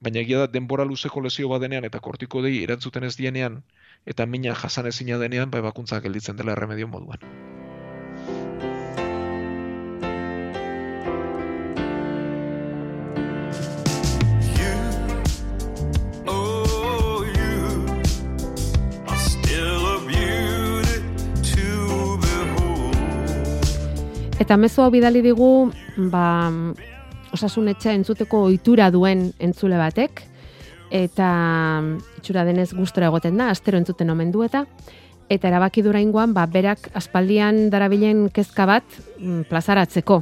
baina 0.00 0.20
egia 0.20 0.44
da 0.44 0.46
denbora 0.58 0.84
luzeko 0.84 1.22
lesio 1.24 1.48
badenean 1.52 1.86
eta 1.88 2.00
kortiko 2.00 2.42
dei 2.42 2.62
erantzuten 2.62 3.04
ez 3.08 3.14
dienean 3.16 3.62
eta 4.14 4.26
mina 4.26 4.54
jasan 4.54 4.90
ezina 4.92 5.18
denean 5.18 5.50
bai 5.50 5.62
bakuntza 5.68 6.00
gelditzen 6.00 6.36
dela 6.42 6.58
erremedio 6.58 6.88
moduan. 6.88 7.55
Eta 24.46 24.54
mezu 24.62 24.84
hau 24.84 24.92
bidali 24.94 25.24
digu, 25.24 25.72
ba, 26.06 26.22
osasun 27.34 27.66
etxe 27.72 27.90
entzuteko 27.96 28.44
ohitura 28.46 28.92
duen 28.94 29.24
entzule 29.42 29.74
batek, 29.74 30.20
eta 30.94 31.30
itxura 32.20 32.44
denez 32.46 32.68
gustora 32.78 33.08
egoten 33.10 33.40
da, 33.42 33.48
astero 33.50 33.80
entzuten 33.80 34.12
omen 34.12 34.28
du 34.30 34.44
eta, 34.46 34.60
eta 35.26 35.48
erabaki 35.50 35.82
duraingoan, 35.82 36.30
ba, 36.36 36.44
berak 36.46 36.86
aspaldian 36.94 37.72
darabilen 37.72 38.28
kezka 38.30 38.68
bat 38.70 38.86
mm, 39.18 39.48
plazaratzeko. 39.50 40.20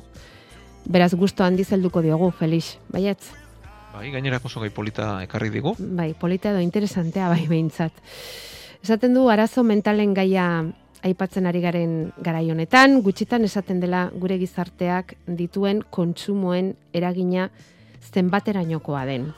Beraz 0.88 1.10
gusto 1.12 1.44
handi 1.44 1.68
zelduko 1.68 2.00
diogu, 2.00 2.30
Felix, 2.38 2.78
baietz? 2.96 3.26
Bai, 3.92 4.08
gainerako 4.08 4.48
gai 4.62 4.70
polita 4.72 5.18
ekarri 5.26 5.52
digu. 5.52 5.76
Bai, 5.76 6.14
polita 6.16 6.54
edo 6.56 6.64
interesantea 6.64 7.28
bai 7.28 7.44
behintzat. 7.44 7.92
Esaten 8.80 9.12
du, 9.12 9.28
arazo 9.28 9.68
mentalen 9.68 10.16
gaia 10.16 10.64
aipatzen 11.04 11.46
ari 11.46 11.60
garen 11.60 12.12
garai 12.24 12.48
honetan, 12.50 13.02
gutxitan 13.04 13.44
esaten 13.44 13.80
dela 13.80 14.06
gure 14.16 14.38
gizarteak 14.40 15.14
dituen 15.26 15.82
kontsumoen 15.92 16.74
eragina 16.92 17.50
zenbaterainokoa 18.12 19.04
den. 19.08 19.32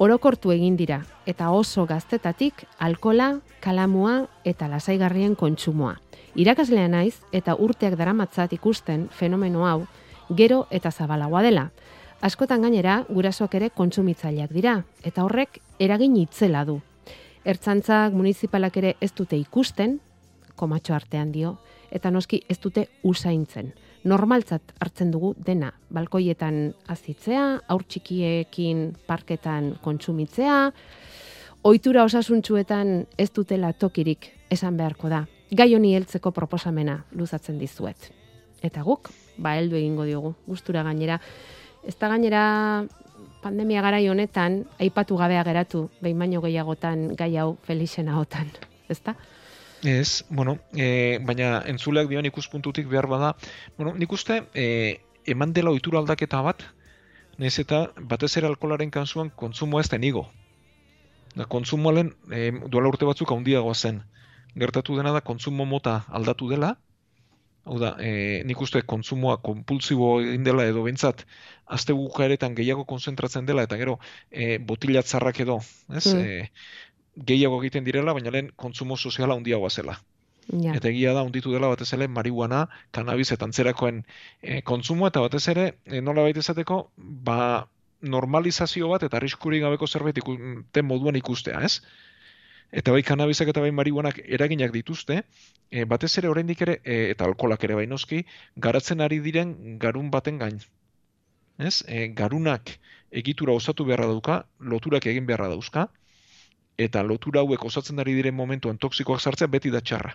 Orokortu 0.00 0.52
egin 0.52 0.76
dira 0.76 1.02
eta 1.28 1.50
oso 1.52 1.86
gaztetatik 1.88 2.64
alkola, 2.78 3.40
kalamua 3.60 4.26
eta 4.44 4.68
lasaigarrien 4.68 5.36
kontsumoa. 5.36 5.96
Irakaslea 6.40 6.88
naiz 6.88 7.16
eta 7.32 7.56
urteak 7.56 7.96
daramatzat 8.00 8.52
ikusten 8.56 9.08
fenomeno 9.12 9.66
hau 9.68 9.86
gero 10.36 10.66
eta 10.70 10.90
zabalagoa 10.90 11.42
dela. 11.42 11.70
Askotan 12.20 12.62
gainera 12.62 13.00
gurasoak 13.08 13.56
ere 13.56 13.70
kontsumitzaileak 13.72 14.52
dira 14.52 14.82
eta 15.04 15.24
horrek 15.24 15.60
eragin 15.78 16.16
itzela 16.20 16.64
du. 16.64 16.80
Ertzantzak 17.44 18.12
municipalak 18.12 18.76
ere 18.76 18.96
ez 19.00 19.12
dute 19.16 19.36
ikusten, 19.40 19.98
komatxo 20.60 20.94
artean 20.94 21.32
dio, 21.32 21.56
eta 21.90 22.10
noski 22.12 22.42
ez 22.48 22.58
dute 22.60 22.86
usaintzen. 23.02 23.72
Normaltzat 24.04 24.74
hartzen 24.80 25.10
dugu 25.12 25.34
dena, 25.46 25.72
balkoietan 25.92 26.60
azitzea, 26.88 27.44
aur 27.68 27.84
txikiekin 27.84 28.84
parketan 29.08 29.74
kontsumitzea, 29.84 30.60
ohitura 31.68 32.04
osasuntsuetan 32.08 32.94
ez 33.18 33.28
dutela 33.36 33.72
tokirik 33.72 34.30
esan 34.50 34.78
beharko 34.80 35.10
da. 35.12 35.26
Gai 35.50 35.74
honi 35.74 35.92
heltzeko 35.96 36.30
proposamena 36.32 37.00
luzatzen 37.18 37.58
dizuet. 37.58 38.10
Eta 38.62 38.84
guk, 38.86 39.10
ba 39.36 39.56
heldu 39.58 39.76
egingo 39.76 40.06
diogu, 40.08 40.34
gustura 40.46 40.84
gainera. 40.86 41.18
Ez 41.84 41.96
da 41.98 42.08
gainera 42.12 42.44
pandemia 43.42 43.82
garai 43.82 44.06
honetan, 44.08 44.62
aipatu 44.80 45.16
gabea 45.16 45.42
geratu, 45.44 45.88
behin 46.00 46.18
baino 46.20 46.40
gehiagotan 46.44 47.10
gai 47.16 47.34
hau 47.40 47.54
felixena 47.66 48.18
hotan. 48.20 48.52
Ezta? 48.88 49.16
Ez, 49.82 50.24
bueno, 50.28 50.58
e, 50.76 51.18
baina 51.24 51.62
entzuleak 51.66 52.08
dion 52.10 52.26
ikuspuntutik 52.28 52.88
behar 52.88 53.06
bada, 53.08 53.34
bueno, 53.78 53.94
nik 53.96 54.12
uste, 54.12 54.42
e, 54.52 55.00
eman 55.24 55.54
dela 55.56 55.72
ohitura 55.72 56.00
aldaketa 56.00 56.42
bat, 56.44 56.66
nez 57.40 57.54
eta 57.62 57.86
batez 58.12 58.36
ere 58.36 58.50
alkolaren 58.50 58.90
kansuan 58.92 59.30
kontsumo 59.30 59.80
ez 59.80 59.88
denigo. 59.88 60.26
Da, 61.34 61.46
kontsumoalen 61.46 62.12
e, 62.28 62.50
duela 62.68 62.90
urte 62.92 63.08
batzuk 63.08 63.32
handiagoa 63.32 63.74
zen. 63.74 64.02
Gertatu 64.58 64.96
dena 64.98 65.14
da 65.14 65.22
kontsumo 65.24 65.64
mota 65.64 66.02
aldatu 66.08 66.50
dela, 66.50 66.74
hau 67.64 67.78
da, 67.80 67.94
e, 68.02 68.42
nik 68.48 68.60
uste 68.60 68.82
kontsumoa 68.88 69.38
konpulsibo 69.44 70.10
egin 70.20 70.44
dela 70.44 70.66
edo 70.68 70.82
bentsat, 70.84 71.24
azte 71.70 71.94
bukaeretan 71.96 72.56
gehiago 72.58 72.84
konzentratzen 72.88 73.46
dela, 73.46 73.64
eta 73.68 73.78
gero 73.80 73.98
e, 74.30 74.58
botilatzarrak 74.58 75.40
edo, 75.44 75.60
ez? 75.94 76.06
Mm. 76.12 76.20
E, 76.20 76.50
gehiago 77.26 77.60
egiten 77.62 77.84
direla, 77.84 78.14
baina 78.16 78.32
lehen 78.34 78.50
kontsumo 78.56 78.96
soziala 78.96 79.34
handiagoa 79.34 79.70
zela. 79.70 79.98
Ja. 80.50 80.74
Eta 80.74 80.88
egia 80.90 81.12
da, 81.14 81.22
unditu 81.22 81.52
dela 81.52 81.68
batez 81.70 81.92
ere 81.94 82.08
marihuana, 82.08 82.64
kanabis 82.96 83.30
eta 83.34 83.46
antzerakoen 83.46 84.02
e, 84.42 84.60
kontsumo, 84.66 85.06
eta 85.06 85.22
batez 85.22 85.44
ere, 85.52 85.66
e, 85.86 86.00
nola 86.02 86.24
baita 86.26 86.42
esateko, 86.42 86.80
ba, 86.96 87.68
normalizazio 88.00 88.88
bat 88.90 89.04
eta 89.06 89.20
arriskuri 89.20 89.60
gabeko 89.60 89.86
zerbait 89.86 90.18
ikusten 90.18 90.88
moduan 90.88 91.18
ikustea, 91.20 91.60
ez? 91.62 91.82
Eta 92.72 92.94
bai 92.94 93.02
kanabisak 93.02 93.50
eta 93.50 93.62
bai 93.62 93.70
marihuanak 93.74 94.20
eraginak 94.24 94.72
dituzte, 94.74 95.22
e, 95.70 95.84
batez 95.84 96.12
ere 96.18 96.30
oraindik 96.32 96.62
ere, 96.66 96.80
e, 96.84 96.98
eta 97.14 97.28
alkolak 97.28 97.64
ere 97.68 97.78
bainoski, 97.78 98.24
garatzen 98.56 99.04
ari 99.06 99.20
diren 99.22 99.78
garun 99.78 100.10
baten 100.10 100.38
gain. 100.38 100.58
Ez? 101.58 101.82
E, 101.86 102.08
garunak 102.16 102.78
egitura 103.10 103.52
osatu 103.52 103.84
beharra 103.84 104.06
dauka, 104.10 104.44
loturak 104.58 105.06
egin 105.10 105.26
beharra 105.26 105.50
dauzka, 105.52 105.88
eta 106.80 107.02
lotura 107.04 107.44
hauek 107.44 107.64
osatzen 107.68 108.00
ari 108.00 108.14
diren 108.16 108.36
momentuan 108.36 108.78
toksikoak 108.80 109.20
sartzea 109.20 109.48
beti 109.52 109.72
da 109.74 109.82
txarra. 109.84 110.14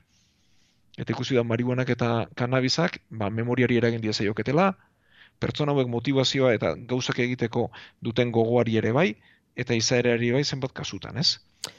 Eta 0.98 1.12
ikusi 1.12 1.36
da 1.36 1.44
marihuanak 1.44 1.92
eta 1.92 2.10
kanabizak, 2.40 3.02
ba, 3.12 3.30
memoriari 3.30 3.78
eragin 3.82 4.02
dia 4.02 4.14
zaioketela, 4.14 4.72
pertsona 5.40 5.76
hauek 5.76 5.90
motivazioa 5.92 6.54
eta 6.56 6.74
gauzak 6.90 7.20
egiteko 7.26 7.68
duten 8.02 8.32
gogoari 8.32 8.78
ere 8.82 8.94
bai, 8.96 9.10
eta 9.56 9.76
izaerari 9.76 10.32
bai 10.36 10.44
zenbat 10.44 10.74
kasutan, 10.76 11.18
ez? 11.18 11.38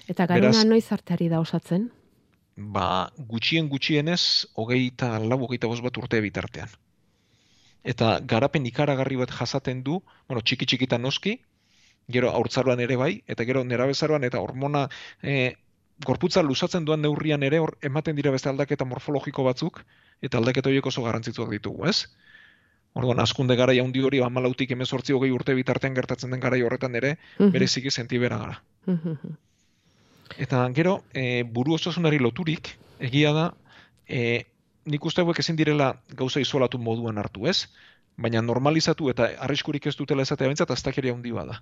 Eta 0.08 0.26
garuna 0.26 0.64
noiz 0.64 0.86
arteari 0.92 1.30
da 1.32 1.40
osatzen? 1.40 1.88
Ba, 2.56 3.10
gutxien 3.32 3.68
gutxienez, 3.72 4.46
hogeita 4.56 5.16
lau, 5.20 5.40
hogeita 5.44 5.68
bat 5.68 5.98
urte 6.02 6.20
bitartean. 6.24 6.70
Eta 7.84 8.18
garapen 8.20 8.64
ikaragarri 8.66 9.16
bat 9.16 9.30
jasaten 9.30 9.82
du, 9.82 10.00
bueno, 10.28 10.42
txiki 10.42 10.66
txikitan 10.66 11.02
noski, 11.02 11.36
gero 12.08 12.30
aurtzaroan 12.30 12.80
ere 12.80 12.96
bai, 12.96 13.22
eta 13.26 13.44
gero 13.44 13.64
nerabezaroan 13.64 14.24
eta 14.24 14.40
hormona 14.40 14.86
e, 15.22 15.56
gorputza 16.04 16.42
lusatzen 16.42 16.84
duan 16.84 17.02
neurrian 17.02 17.42
ere 17.42 17.58
hor 17.58 17.76
ematen 17.82 18.16
dira 18.16 18.30
beste 18.30 18.48
aldaketa 18.48 18.84
morfologiko 18.84 19.44
batzuk, 19.44 19.82
eta 20.22 20.38
aldaketa 20.38 20.70
horiek 20.70 20.86
oso 20.86 21.02
garrantzitsuak 21.02 21.50
ditugu, 21.50 21.86
ez? 21.88 22.06
Orduan, 22.96 23.20
askunde 23.20 23.56
gara 23.56 23.74
jaundi 23.76 24.00
hori, 24.00 24.22
amalautik 24.24 24.70
emezortzi 24.72 25.12
hogei 25.12 25.30
urte 25.30 25.54
bitartean 25.54 25.96
gertatzen 25.96 26.32
den 26.32 26.40
gara 26.40 26.56
horretan 26.64 26.94
ere, 26.94 27.18
mm 27.38 27.50
-hmm. 27.50 27.68
ziki 27.68 27.90
sentibera 27.90 28.38
gara. 28.38 28.62
Eta 30.38 30.68
gero, 30.72 31.02
e, 31.12 31.42
buru 31.42 31.74
osasunari 31.74 32.18
loturik, 32.18 32.76
egia 32.98 33.32
da, 33.32 33.54
e, 34.08 34.46
nik 34.86 35.04
uste 35.04 35.20
hauek 35.20 35.38
ezin 35.38 35.56
direla 35.56 36.00
gauza 36.14 36.40
izolatu 36.40 36.78
moduan 36.78 37.18
hartu, 37.18 37.46
ez? 37.46 37.68
Baina 38.16 38.40
normalizatu 38.42 39.10
eta 39.10 39.30
arriskurik 39.46 39.86
ez 39.86 39.96
dutela 39.96 40.22
ezatea 40.22 40.46
bentsat, 40.46 40.70
aztakeria 40.70 41.12
handi 41.12 41.32
bada. 41.32 41.60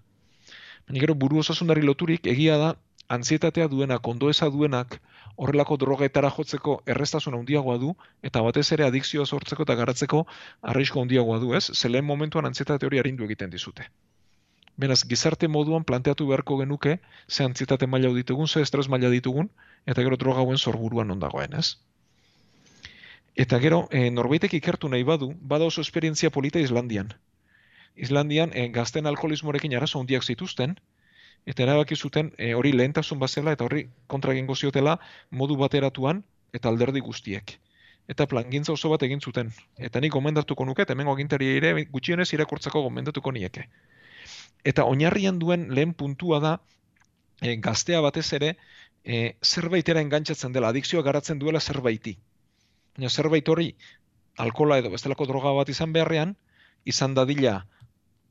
Baina 0.89 1.01
gero 1.01 1.15
buru 1.15 1.39
osasunari 1.41 1.83
loturik 1.83 2.27
egia 2.27 2.57
da 2.61 2.75
antzietatea 3.09 3.69
duena, 3.69 3.99
kondoeza 3.99 4.49
duenak 4.51 5.01
horrelako 5.37 5.77
drogetara 5.77 6.31
jotzeko 6.31 6.79
errestasun 6.95 7.35
handiagoa 7.39 7.77
du 7.79 7.95
eta 8.23 8.43
batez 8.47 8.67
ere 8.77 8.87
adikzioa 8.87 9.27
sortzeko 9.27 9.67
eta 9.67 9.77
garatzeko 9.81 10.25
arrisko 10.73 11.03
handiagoa 11.03 11.39
du, 11.43 11.55
ez? 11.55 11.65
Zelen 11.73 12.05
momentuan 12.05 12.47
antzietate 12.47 12.87
hori 12.87 13.01
arindu 13.03 13.25
egiten 13.25 13.51
dizute. 13.51 13.89
Beraz, 14.77 15.05
gizarte 15.07 15.49
moduan 15.49 15.85
planteatu 15.85 16.27
beharko 16.27 16.59
genuke 16.59 16.99
ze 17.29 17.45
antzietate 17.45 17.87
maila 17.87 18.13
ditugun, 18.15 18.49
ze 18.49 18.61
estres 18.61 18.89
maila 18.89 19.11
ditugun 19.11 19.51
eta 19.87 20.03
gero 20.03 20.17
droga 20.17 20.41
hauen 20.41 20.59
sorburuan 20.59 21.11
ondagoen, 21.11 21.55
ez? 21.55 21.77
Eta 23.35 23.59
gero, 23.59 23.85
e, 23.91 24.11
norbaitek 24.11 24.55
ikertu 24.55 24.89
nahi 24.89 25.03
badu, 25.03 25.33
bada 25.41 25.65
oso 25.65 25.81
esperientzia 25.81 26.31
polita 26.31 26.61
Islandian. 26.63 27.15
Islandian 27.95 28.51
e, 28.55 28.69
gazten 28.69 29.07
alkoholismorekin 29.07 29.75
arazo 29.77 30.01
handiak 30.01 30.25
zituzten, 30.25 30.77
eta 31.47 31.63
erabaki 31.63 31.97
zuten 31.97 32.33
e, 32.39 32.55
hori 32.55 32.73
lehentasun 32.73 33.19
bazela 33.19 33.53
eta 33.53 33.65
hori 33.65 33.87
kontra 34.07 34.33
egingo 34.33 34.57
ziotela 34.57 34.99
modu 35.31 35.57
bateratuan 35.57 36.25
eta 36.53 36.69
alderdi 36.69 37.01
guztiek. 37.01 37.59
eta 38.13 38.27
plangintza 38.29 38.73
oso 38.73 38.91
bat 38.93 39.03
egin 39.03 39.21
zuten. 39.21 39.51
Eta 39.79 40.01
nik 40.01 40.13
gomendatuko 40.13 40.65
nuke, 40.69 40.83
eta 40.83 40.93
hemen 40.93 41.09
agintari 41.09 41.47
ere 41.57 41.87
gutxienez 41.89 42.27
irakurtzako 42.35 42.83
gomendatuko 42.83 43.33
nieke. 43.33 43.65
Eta 44.63 44.85
oinarrian 44.85 45.39
duen 45.39 45.71
lehen 45.73 45.95
puntua 45.95 46.41
da, 46.41 46.59
e, 47.41 47.57
gaztea 47.57 48.03
batez 48.05 48.27
ere, 48.37 48.57
e, 49.05 49.37
zerbaitera 49.43 50.03
engantzatzen 50.05 50.53
dela, 50.53 50.69
adikzioa 50.69 51.03
garatzen 51.03 51.41
duela 51.41 51.61
zerbaiti. 51.61 52.19
Baina 52.97 53.09
zerbait 53.09 53.49
hori, 53.49 53.71
alkola 54.37 54.79
edo 54.83 54.91
bestelako 54.93 55.25
droga 55.27 55.55
bat 55.57 55.73
izan 55.73 55.97
beharrean, 55.97 56.37
izan 56.85 57.15
dadila 57.17 57.63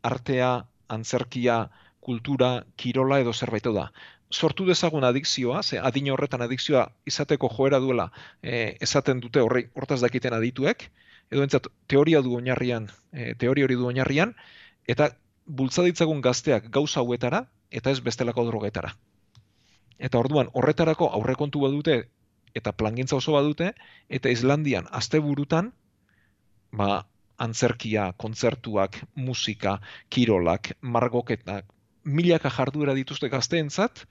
artea, 0.03 0.51
antzerkia, 0.89 1.69
kultura, 2.03 2.65
kirola 2.75 3.21
edo 3.23 3.33
zerbait 3.33 3.71
da 3.73 3.89
sortu 4.33 4.65
dezagun 4.65 5.03
adikzioa, 5.03 5.61
ze 5.63 5.79
adin 5.79 6.09
horretan 6.11 6.41
adikzioa 6.41 6.87
izateko 7.05 7.49
joera 7.53 7.79
duela 7.79 8.09
e, 8.41 8.75
esaten 8.81 9.21
dute 9.21 9.43
horri, 9.45 9.67
hortaz 9.77 9.99
dakiten 10.01 10.33
adituek, 10.33 10.89
edo 11.31 11.45
entzat, 11.45 11.69
teoria 11.87 12.21
du 12.25 12.33
oinarrian, 12.39 12.89
e, 13.13 13.33
teoria 13.39 13.67
hori 13.67 13.77
du 13.77 13.87
oinarrian, 13.87 14.33
eta 14.89 15.11
bultzaditzagun 15.45 16.21
gazteak 16.25 16.69
gauza 16.73 17.01
hauetara, 17.01 17.45
eta 17.71 17.93
ez 17.93 18.01
bestelako 18.01 18.45
drogetara. 18.49 18.95
Eta 19.99 20.19
orduan, 20.19 20.49
horretarako 20.53 21.11
aurrekontu 21.19 21.61
badute, 21.63 22.03
eta 22.57 22.73
plangintza 22.73 23.17
oso 23.17 23.37
badute, 23.37 23.73
eta 24.09 24.33
Islandian, 24.33 24.89
asteburutan, 24.91 25.71
ba, 26.71 27.05
antzerkia, 27.43 28.10
kontzertuak, 28.17 28.99
musika, 29.15 29.77
kirolak, 30.10 30.73
margoketak, 30.82 31.67
milaka 32.03 32.51
jarduera 32.53 32.95
dituzte 32.97 33.29
gazteentzat, 33.29 34.06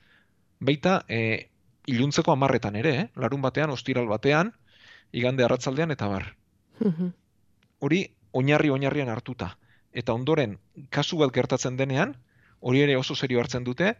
Baita, 0.63 1.01
e, 1.11 1.49
iluntzeko 1.91 2.33
amarretan 2.33 2.77
ere, 2.79 2.93
eh? 3.01 3.07
larun 3.19 3.43
batean, 3.43 3.73
ostiral 3.75 4.07
batean, 4.07 4.53
igande 5.13 5.45
arratzaldean 5.45 5.91
eta 5.95 6.09
bar. 6.13 6.29
Hori, 7.83 8.03
oinarri 8.39 8.71
oinarrian 8.71 9.11
hartuta. 9.11 9.57
Eta 9.93 10.15
ondoren, 10.15 10.57
kasu 10.91 11.19
bat 11.19 11.35
gertatzen 11.35 11.77
denean, 11.81 12.15
hori 12.61 12.85
ere 12.85 12.97
oso 12.97 13.17
serio 13.19 13.43
hartzen 13.43 13.67
dute, 13.67 13.91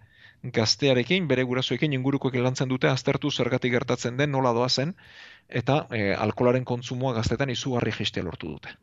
gaztearekin, 0.43 1.27
bere 1.31 1.43
gurasoekin 1.51 1.93
ingurukoek 1.99 2.39
lantzen 2.47 2.71
dute, 2.71 2.89
aztertu 2.91 3.31
zergatik 3.31 3.75
gertatzen 3.75 4.17
den, 4.17 4.31
nola 4.31 4.55
doa 4.55 4.69
zen, 4.69 4.95
eta 5.49 5.83
e, 5.91 6.15
alkolaren 6.15 6.65
kontsumoa 6.65 7.15
gaztetan 7.19 7.51
izugarri 7.51 7.93
jistea 7.99 8.23
lortu 8.23 8.55
dute. 8.55 8.79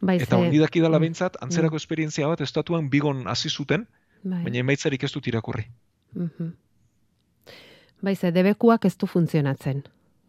Bai, 0.00 0.16
eta 0.22 0.38
hori 0.38 0.58
daki 0.58 0.80
dala 0.80 1.00
mm. 1.00 1.38
antzerako 1.42 1.74
mm. 1.74 1.82
esperientzia 1.82 2.28
bat, 2.30 2.40
estatuan 2.40 2.88
bigon 2.90 3.26
hasi 3.26 3.48
zuten, 3.48 3.86
bai. 4.22 4.42
baina 4.44 4.58
emaitzarik 4.58 5.04
ez 5.04 5.12
dut 5.12 5.26
irakurri. 5.26 5.66
Mhm. 6.14 6.52
Bai, 8.00 8.14
ze 8.16 8.30
debekuak 8.30 8.84
ez 8.84 8.96
du 8.96 9.06
funtzionatzen. 9.06 9.82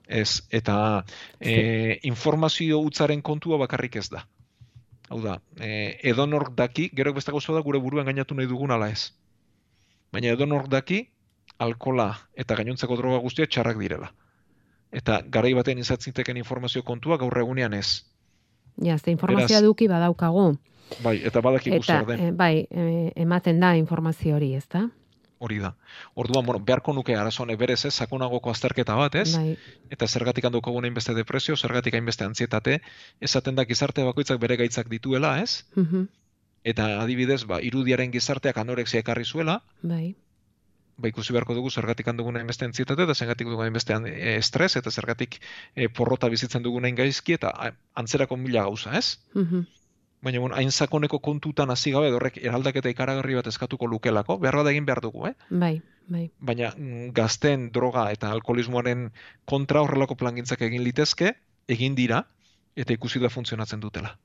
Ez, 0.08 0.42
eta 0.50 1.06
e, 1.40 2.00
informazio 2.04 2.80
utzaren 2.82 3.22
kontua 3.22 3.60
bakarrik 3.62 3.96
ez 3.96 4.10
da. 4.10 4.24
Hau 5.10 5.22
da, 5.22 5.36
e, 5.62 6.00
edonork 6.10 6.56
daki, 6.58 6.90
gero 6.98 7.14
beste 7.14 7.32
gauza 7.32 7.54
da 7.54 7.62
gure 7.62 7.78
buruan 7.78 8.10
gainatu 8.10 8.36
nahi 8.36 8.50
dugun 8.50 8.72
ala 8.72 8.90
ez. 8.90 9.12
Baina 10.12 10.34
edonork 10.34 10.68
daki, 10.68 11.04
alkola 11.60 12.10
eta 12.34 12.56
gainontzeko 12.56 12.98
droga 12.98 13.22
guztia 13.22 13.46
txarrak 13.46 13.78
direla. 13.78 14.10
Eta 14.92 15.20
garai 15.30 15.54
batean 15.54 15.78
izatzinteken 15.78 16.38
informazio 16.42 16.82
kontua 16.84 17.20
gaur 17.22 17.38
egunean 17.38 17.76
ez. 17.78 18.09
Ja, 18.84 18.98
ze 18.98 19.12
informazioa 19.12 19.62
duki 19.62 19.88
badaukagu. 19.88 20.58
Bai, 21.04 21.20
eta 21.26 21.42
badaki 21.42 21.72
guztiak 21.76 22.08
den. 22.08 22.20
E, 22.20 22.32
bai, 22.32 22.66
e, 22.70 23.12
ematen 23.16 23.60
da 23.60 23.76
informazio 23.78 24.36
hori, 24.36 24.56
ez 24.56 24.66
da? 24.70 24.88
hori 25.40 25.60
da. 25.60 25.74
Orduan, 26.20 26.46
bueno, 26.46 26.60
beharko 26.60 26.94
nuke 26.94 27.16
arazone 27.16 27.56
berez 27.56 27.80
ez, 27.88 27.94
sakonagoko 27.96 28.52
azterketa 28.52 28.96
bat 29.00 29.16
ez, 29.16 29.30
bai. 29.36 29.56
eta 29.90 30.08
zergatik 30.08 30.46
handuko 30.50 30.74
gune 30.76 30.92
inbeste 30.92 31.16
depresio, 31.16 31.56
zergatik 31.56 31.96
hainbeste 31.96 32.28
antzietate, 32.28 32.80
esaten 33.24 33.56
da 33.56 33.66
gizarte 33.66 34.04
bakoitzak 34.04 34.40
bere 34.40 34.60
gaitzak 34.60 34.92
dituela 34.92 35.40
ez, 35.42 35.66
mm 35.76 36.08
eta 36.70 36.86
adibidez, 37.00 37.46
ba, 37.48 37.62
irudiaren 37.64 38.12
gizarteak 38.12 38.58
anorexia 38.60 39.00
ekarri 39.00 39.24
zuela, 39.24 39.62
bai. 39.82 40.12
Ba, 41.00 41.08
ikusi 41.08 41.32
beharko 41.32 41.56
dugu 41.56 41.72
zergatik 41.72 42.08
handuguna 42.12 42.42
inbeste 42.44 42.68
antzietate, 42.68 43.06
eta 43.08 43.16
zergatik 43.16 43.48
dugu 43.48 43.64
inbeste 43.66 43.96
eh, 43.96 44.36
estres, 44.36 44.74
eta 44.76 44.92
zergatik 44.92 45.40
e, 45.76 45.88
porrota 45.88 46.28
bizitzen 46.30 46.64
dugu 46.64 46.82
gaizki, 46.98 47.34
eta 47.40 47.54
antzerako 47.96 48.38
mila 48.38 48.64
gauza 48.68 48.98
ez. 48.98 49.20
Mm 49.34 49.68
baina 50.22 50.40
bon, 50.44 50.54
hain 50.54 50.72
sakoneko 50.72 51.20
kontutan 51.24 51.72
hasi 51.72 51.92
gabe 51.96 52.12
horrek 52.12 52.40
eraldaketa 52.44 52.92
ikaragarri 52.92 53.38
bat 53.38 53.48
eskatuko 53.48 53.88
lukelako, 53.88 54.38
behar 54.44 54.60
da 54.64 54.74
egin 54.74 54.86
behar 54.86 55.02
dugu, 55.02 55.28
eh? 55.30 55.34
Bai, 55.50 55.82
bai. 56.08 56.26
Baina 56.40 56.74
mm, 56.76 57.12
gazten 57.16 57.70
droga 57.76 58.10
eta 58.12 58.32
alkoholismoaren 58.36 59.10
kontra 59.46 59.84
horrelako 59.86 60.20
plangintzak 60.20 60.62
egin 60.68 60.84
litezke, 60.84 61.34
egin 61.68 61.96
dira, 61.96 62.26
eta 62.76 62.94
ikusi 62.94 63.20
da 63.20 63.30
funtzionatzen 63.30 63.80
dutela. 63.80 64.18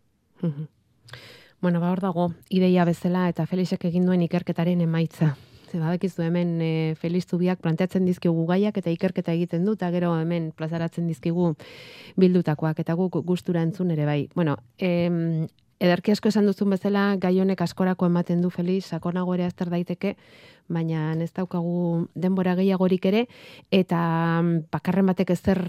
bueno, 1.61 1.81
ba 1.81 1.91
hor 1.91 2.01
dago, 2.01 2.33
ideia 2.51 2.85
bezala 2.85 3.29
eta 3.29 3.47
Felixek 3.47 3.85
egin 3.85 4.07
duen 4.07 4.23
ikerketaren 4.23 4.81
emaitza. 4.81 5.35
Ze 5.75 5.81
badakizu 5.83 6.23
hemen 6.23 6.61
e, 6.63 6.95
Felix 6.95 7.27
Zubiak 7.27 7.59
planteatzen 7.59 8.05
dizkigu 8.07 8.45
gaiak 8.47 8.77
eta 8.79 8.93
ikerketa 8.95 9.33
egiten 9.35 9.65
du, 9.67 9.73
eta 9.75 9.89
gero 9.91 10.13
hemen 10.15 10.53
plazaratzen 10.55 11.09
dizkigu 11.11 11.49
bildutakoak, 12.15 12.79
eta 12.79 12.95
guk 12.95 13.19
gustura 13.27 13.65
entzun 13.67 13.91
ere 13.91 14.07
bai. 14.07 14.29
Bueno, 14.39 14.55
em, 14.79 15.49
Ederki 15.83 16.15
asko 16.15 16.31
esan 16.31 16.47
duzun 16.47 16.71
bezala, 16.71 17.17
gai 17.19 17.33
honek 17.43 17.65
askorako 17.67 18.07
ematen 18.07 18.41
du 18.41 18.53
Feliz, 18.55 18.85
sakonago 18.87 19.35
ere 19.35 19.49
azter 19.49 19.67
daiteke, 19.73 20.15
baina 20.71 21.11
ez 21.19 21.33
daukagu 21.35 22.07
denbora 22.15 22.55
gehiagorik 22.55 23.11
ere, 23.11 23.27
eta 23.75 23.99
mm, 24.45 24.69
bakarren 24.71 25.11
batek 25.11 25.35
ez 25.35 25.41
zer 25.43 25.65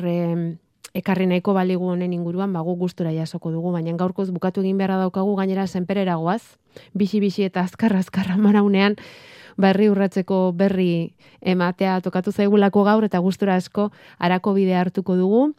ekarri 0.94 1.26
nahiko 1.26 1.58
baligu 1.58 1.90
honen 1.98 2.14
inguruan, 2.14 2.54
bagu 2.54 2.78
gustura 2.78 3.10
jasoko 3.12 3.50
dugu, 3.50 3.74
baina 3.74 3.98
gaurkoz 3.98 4.30
bukatu 4.30 4.62
egin 4.62 4.78
beharra 4.78 5.02
daukagu 5.08 5.34
gainera 5.36 5.66
senperera 5.66 6.22
goaz, 6.22 6.44
bisi-bisi 6.94 7.50
eta 7.50 7.66
azkarra-azkarra 7.66 8.38
maraunean, 8.38 9.02
berri 9.58 9.90
urratzeko 9.90 10.52
berri 10.54 11.16
ematea 11.42 12.00
tokatu 12.02 12.32
zaigulako 12.32 12.84
gaur, 12.84 13.04
eta 13.04 13.20
gustura 13.20 13.56
asko 13.56 13.92
arako 14.20 14.54
bide 14.54 14.76
hartuko 14.76 15.16
dugu 15.16 15.50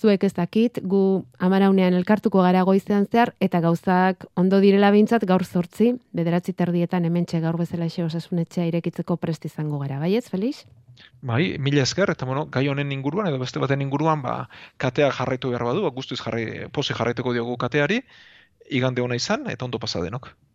zuek 0.00 0.24
ez 0.24 0.32
dakit, 0.34 0.80
gu 0.82 1.24
amaraunean 1.42 1.94
elkartuko 1.98 2.42
gara 2.44 2.62
goizean 2.64 3.06
zehar, 3.10 3.34
eta 3.40 3.60
gauzak 3.60 4.26
ondo 4.40 4.60
direla 4.62 4.90
bintzat 4.94 5.24
gaur 5.28 5.44
zortzi, 5.44 5.92
bederatzi 6.16 6.54
terdietan 6.56 7.04
hementxe 7.04 7.40
gaur 7.44 7.58
bezala 7.60 7.88
xe 7.88 8.04
osasunetxea 8.06 8.68
irekitzeko 8.70 9.16
prest 9.20 9.44
izango 9.50 9.80
gara, 9.82 9.98
bai 10.00 10.14
ez, 10.16 10.26
Felix? 10.30 10.64
Bai, 11.22 11.56
mila 11.58 11.82
esker, 11.82 12.12
eta 12.12 12.28
bueno, 12.28 12.46
gai 12.52 12.66
honen 12.68 12.92
inguruan, 12.92 13.28
edo 13.28 13.40
beste 13.40 13.60
baten 13.62 13.82
inguruan, 13.82 14.22
ba, 14.22 14.36
katea 14.78 15.10
jarraitu 15.16 15.52
behar 15.52 15.66
badu, 15.68 15.88
guztiz 15.96 16.20
jarri, 16.20 16.46
posi 16.72 16.96
jarraituko 16.96 17.34
diogu 17.36 17.56
kateari, 17.60 18.02
igande 18.70 19.02
hona 19.02 19.18
izan, 19.18 19.48
eta 19.50 19.66
ondo 19.66 19.80
pasa 19.82 20.02
denok. 20.04 20.32